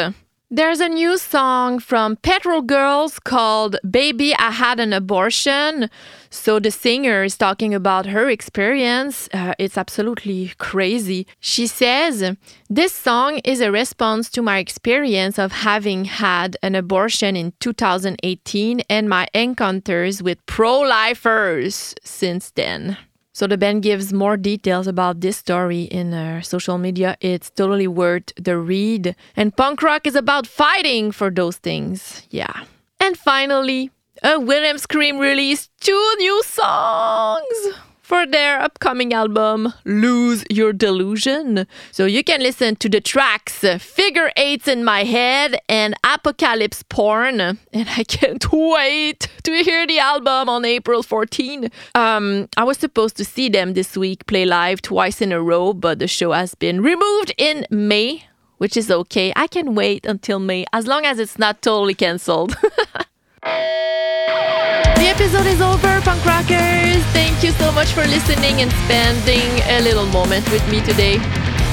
There's 0.52 0.80
a 0.80 0.88
new 0.88 1.16
song 1.16 1.78
from 1.78 2.16
Petrol 2.16 2.60
Girls 2.60 3.20
called 3.20 3.76
Baby 3.88 4.34
I 4.34 4.50
Had 4.50 4.80
an 4.80 4.92
Abortion. 4.92 5.88
So 6.28 6.58
the 6.58 6.72
singer 6.72 7.22
is 7.22 7.36
talking 7.36 7.72
about 7.72 8.06
her 8.06 8.28
experience. 8.28 9.28
Uh, 9.32 9.54
it's 9.60 9.78
absolutely 9.78 10.52
crazy. 10.58 11.28
She 11.38 11.68
says, 11.68 12.34
This 12.68 12.92
song 12.92 13.38
is 13.44 13.60
a 13.60 13.70
response 13.70 14.28
to 14.30 14.42
my 14.42 14.58
experience 14.58 15.38
of 15.38 15.52
having 15.52 16.06
had 16.06 16.56
an 16.64 16.74
abortion 16.74 17.36
in 17.36 17.52
2018 17.60 18.80
and 18.90 19.08
my 19.08 19.28
encounters 19.32 20.20
with 20.20 20.44
pro 20.46 20.80
lifers 20.80 21.94
since 22.02 22.50
then. 22.50 22.98
So 23.40 23.46
the 23.46 23.56
band 23.56 23.82
gives 23.82 24.12
more 24.12 24.36
details 24.36 24.86
about 24.86 25.22
this 25.22 25.38
story 25.38 25.84
in 25.84 26.10
their 26.10 26.42
social 26.42 26.76
media. 26.76 27.16
It's 27.22 27.48
totally 27.48 27.86
worth 27.86 28.34
the 28.36 28.58
read. 28.58 29.16
And 29.34 29.56
punk 29.56 29.80
rock 29.80 30.06
is 30.06 30.14
about 30.14 30.46
fighting 30.46 31.10
for 31.10 31.30
those 31.30 31.56
things. 31.56 32.26
Yeah. 32.28 32.64
And 33.00 33.16
finally, 33.16 33.92
a 34.22 34.38
Wilhelm 34.38 34.76
Scream 34.76 35.18
released 35.18 35.70
two 35.80 36.14
new 36.18 36.42
songs 36.42 37.80
for 38.10 38.26
their 38.26 38.60
upcoming 38.60 39.12
album, 39.12 39.72
Lose 39.84 40.44
Your 40.50 40.72
Delusion. 40.72 41.64
So 41.92 42.06
you 42.06 42.24
can 42.24 42.40
listen 42.42 42.74
to 42.82 42.88
the 42.88 43.00
tracks 43.00 43.60
Figure 43.78 44.32
Eights 44.36 44.66
in 44.66 44.82
My 44.82 45.04
Head 45.04 45.60
and 45.68 45.94
Apocalypse 46.02 46.82
Porn. 46.82 47.40
And 47.40 47.58
I 47.72 48.02
can't 48.02 48.44
wait 48.52 49.28
to 49.44 49.52
hear 49.62 49.86
the 49.86 50.00
album 50.00 50.48
on 50.48 50.64
April 50.64 51.04
14. 51.04 51.70
Um, 51.94 52.48
I 52.56 52.64
was 52.64 52.78
supposed 52.78 53.16
to 53.18 53.24
see 53.24 53.48
them 53.48 53.74
this 53.74 53.96
week 53.96 54.26
play 54.26 54.44
live 54.44 54.82
twice 54.82 55.20
in 55.20 55.30
a 55.30 55.40
row, 55.40 55.72
but 55.72 56.00
the 56.00 56.08
show 56.08 56.32
has 56.32 56.56
been 56.56 56.80
removed 56.82 57.32
in 57.38 57.64
May, 57.70 58.24
which 58.58 58.76
is 58.76 58.90
okay. 58.90 59.32
I 59.36 59.46
can 59.46 59.76
wait 59.76 60.04
until 60.04 60.40
May 60.40 60.64
as 60.72 60.88
long 60.88 61.06
as 61.06 61.20
it's 61.20 61.38
not 61.38 61.62
totally 61.62 61.94
cancelled. 61.94 62.56
The 63.42 65.08
episode 65.08 65.46
is 65.46 65.60
over, 65.60 66.00
punk 66.02 66.24
rockers. 66.26 67.00
Thank 67.16 67.42
you 67.42 67.52
so 67.52 67.72
much 67.72 67.88
for 67.92 68.04
listening 68.04 68.60
and 68.60 68.70
spending 68.84 69.48
a 69.64 69.80
little 69.80 70.06
moment 70.06 70.44
with 70.52 70.66
me 70.70 70.80
today. 70.80 71.16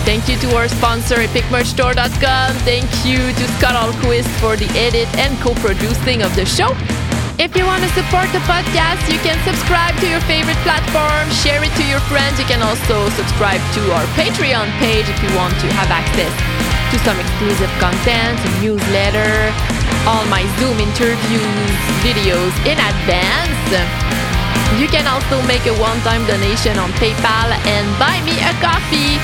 Thank 0.08 0.30
you 0.30 0.38
to 0.48 0.56
our 0.56 0.70
sponsor, 0.70 1.16
epicmerchstore.com. 1.16 2.56
Thank 2.64 2.88
you 3.04 3.20
to 3.20 3.44
Scott 3.60 3.76
Alquist 3.76 4.32
for 4.40 4.56
the 4.56 4.70
edit 4.80 5.12
and 5.20 5.38
co-producing 5.44 6.24
of 6.24 6.34
the 6.36 6.46
show. 6.46 6.72
If 7.38 7.56
you 7.56 7.66
want 7.68 7.84
to 7.84 7.90
support 7.92 8.32
the 8.32 8.40
podcast, 8.48 9.04
you 9.12 9.20
can 9.20 9.38
subscribe 9.44 9.94
to 10.00 10.08
your 10.08 10.22
favorite 10.24 10.58
platform, 10.64 11.30
share 11.44 11.62
it 11.62 11.76
to 11.76 11.86
your 11.86 12.00
friends. 12.08 12.40
You 12.40 12.48
can 12.48 12.64
also 12.64 13.10
subscribe 13.20 13.60
to 13.76 13.82
our 13.92 14.08
Patreon 14.16 14.72
page 14.80 15.06
if 15.06 15.20
you 15.22 15.30
want 15.36 15.54
to 15.60 15.68
have 15.76 15.92
access 15.92 16.32
to 16.92 16.98
some 17.04 17.20
exclusive 17.20 17.70
content, 17.84 18.40
a 18.40 18.52
newsletter, 18.64 19.52
all 20.08 20.24
my 20.32 20.48
Zoom 20.56 20.80
interviews, 20.80 21.76
videos 22.00 22.56
in 22.64 22.80
advance. 22.80 23.70
You 24.80 24.88
can 24.88 25.06
also 25.06 25.36
make 25.46 25.68
a 25.68 25.76
one-time 25.84 26.26
donation 26.26 26.80
on 26.80 26.92
PayPal 26.96 27.52
and 27.68 27.86
buy 28.00 28.16
me 28.24 28.40
a 28.40 28.54
coffee. 28.64 29.20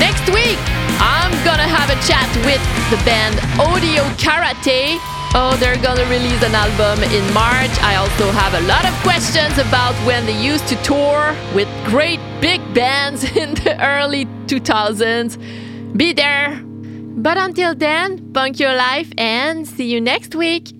Next 0.00 0.24
week, 0.32 0.56
I'm 0.96 1.32
gonna 1.44 1.68
have 1.68 1.90
a 1.92 1.98
chat 2.08 2.28
with 2.48 2.62
the 2.88 2.96
band 3.04 3.36
Audio 3.60 4.02
Karate. 4.16 4.96
Oh, 5.36 5.56
they're 5.60 5.82
gonna 5.82 6.08
release 6.08 6.42
an 6.42 6.54
album 6.54 7.04
in 7.04 7.24
March. 7.34 7.74
I 7.82 7.96
also 7.96 8.30
have 8.30 8.54
a 8.54 8.62
lot 8.66 8.86
of 8.86 8.94
questions 9.02 9.58
about 9.58 9.94
when 10.06 10.24
they 10.24 10.40
used 10.40 10.66
to 10.68 10.76
tour 10.82 11.36
with 11.54 11.68
great 11.84 12.20
big 12.40 12.60
bands 12.72 13.24
in 13.42 13.54
the 13.54 13.76
early 13.84 14.24
2000s. 14.46 15.36
Be 15.94 16.14
there. 16.14 16.64
But 17.16 17.38
until 17.38 17.74
then, 17.74 18.32
punk 18.32 18.58
your 18.58 18.74
life 18.74 19.12
and 19.16 19.66
see 19.66 19.86
you 19.86 20.00
next 20.00 20.34
week. 20.34 20.72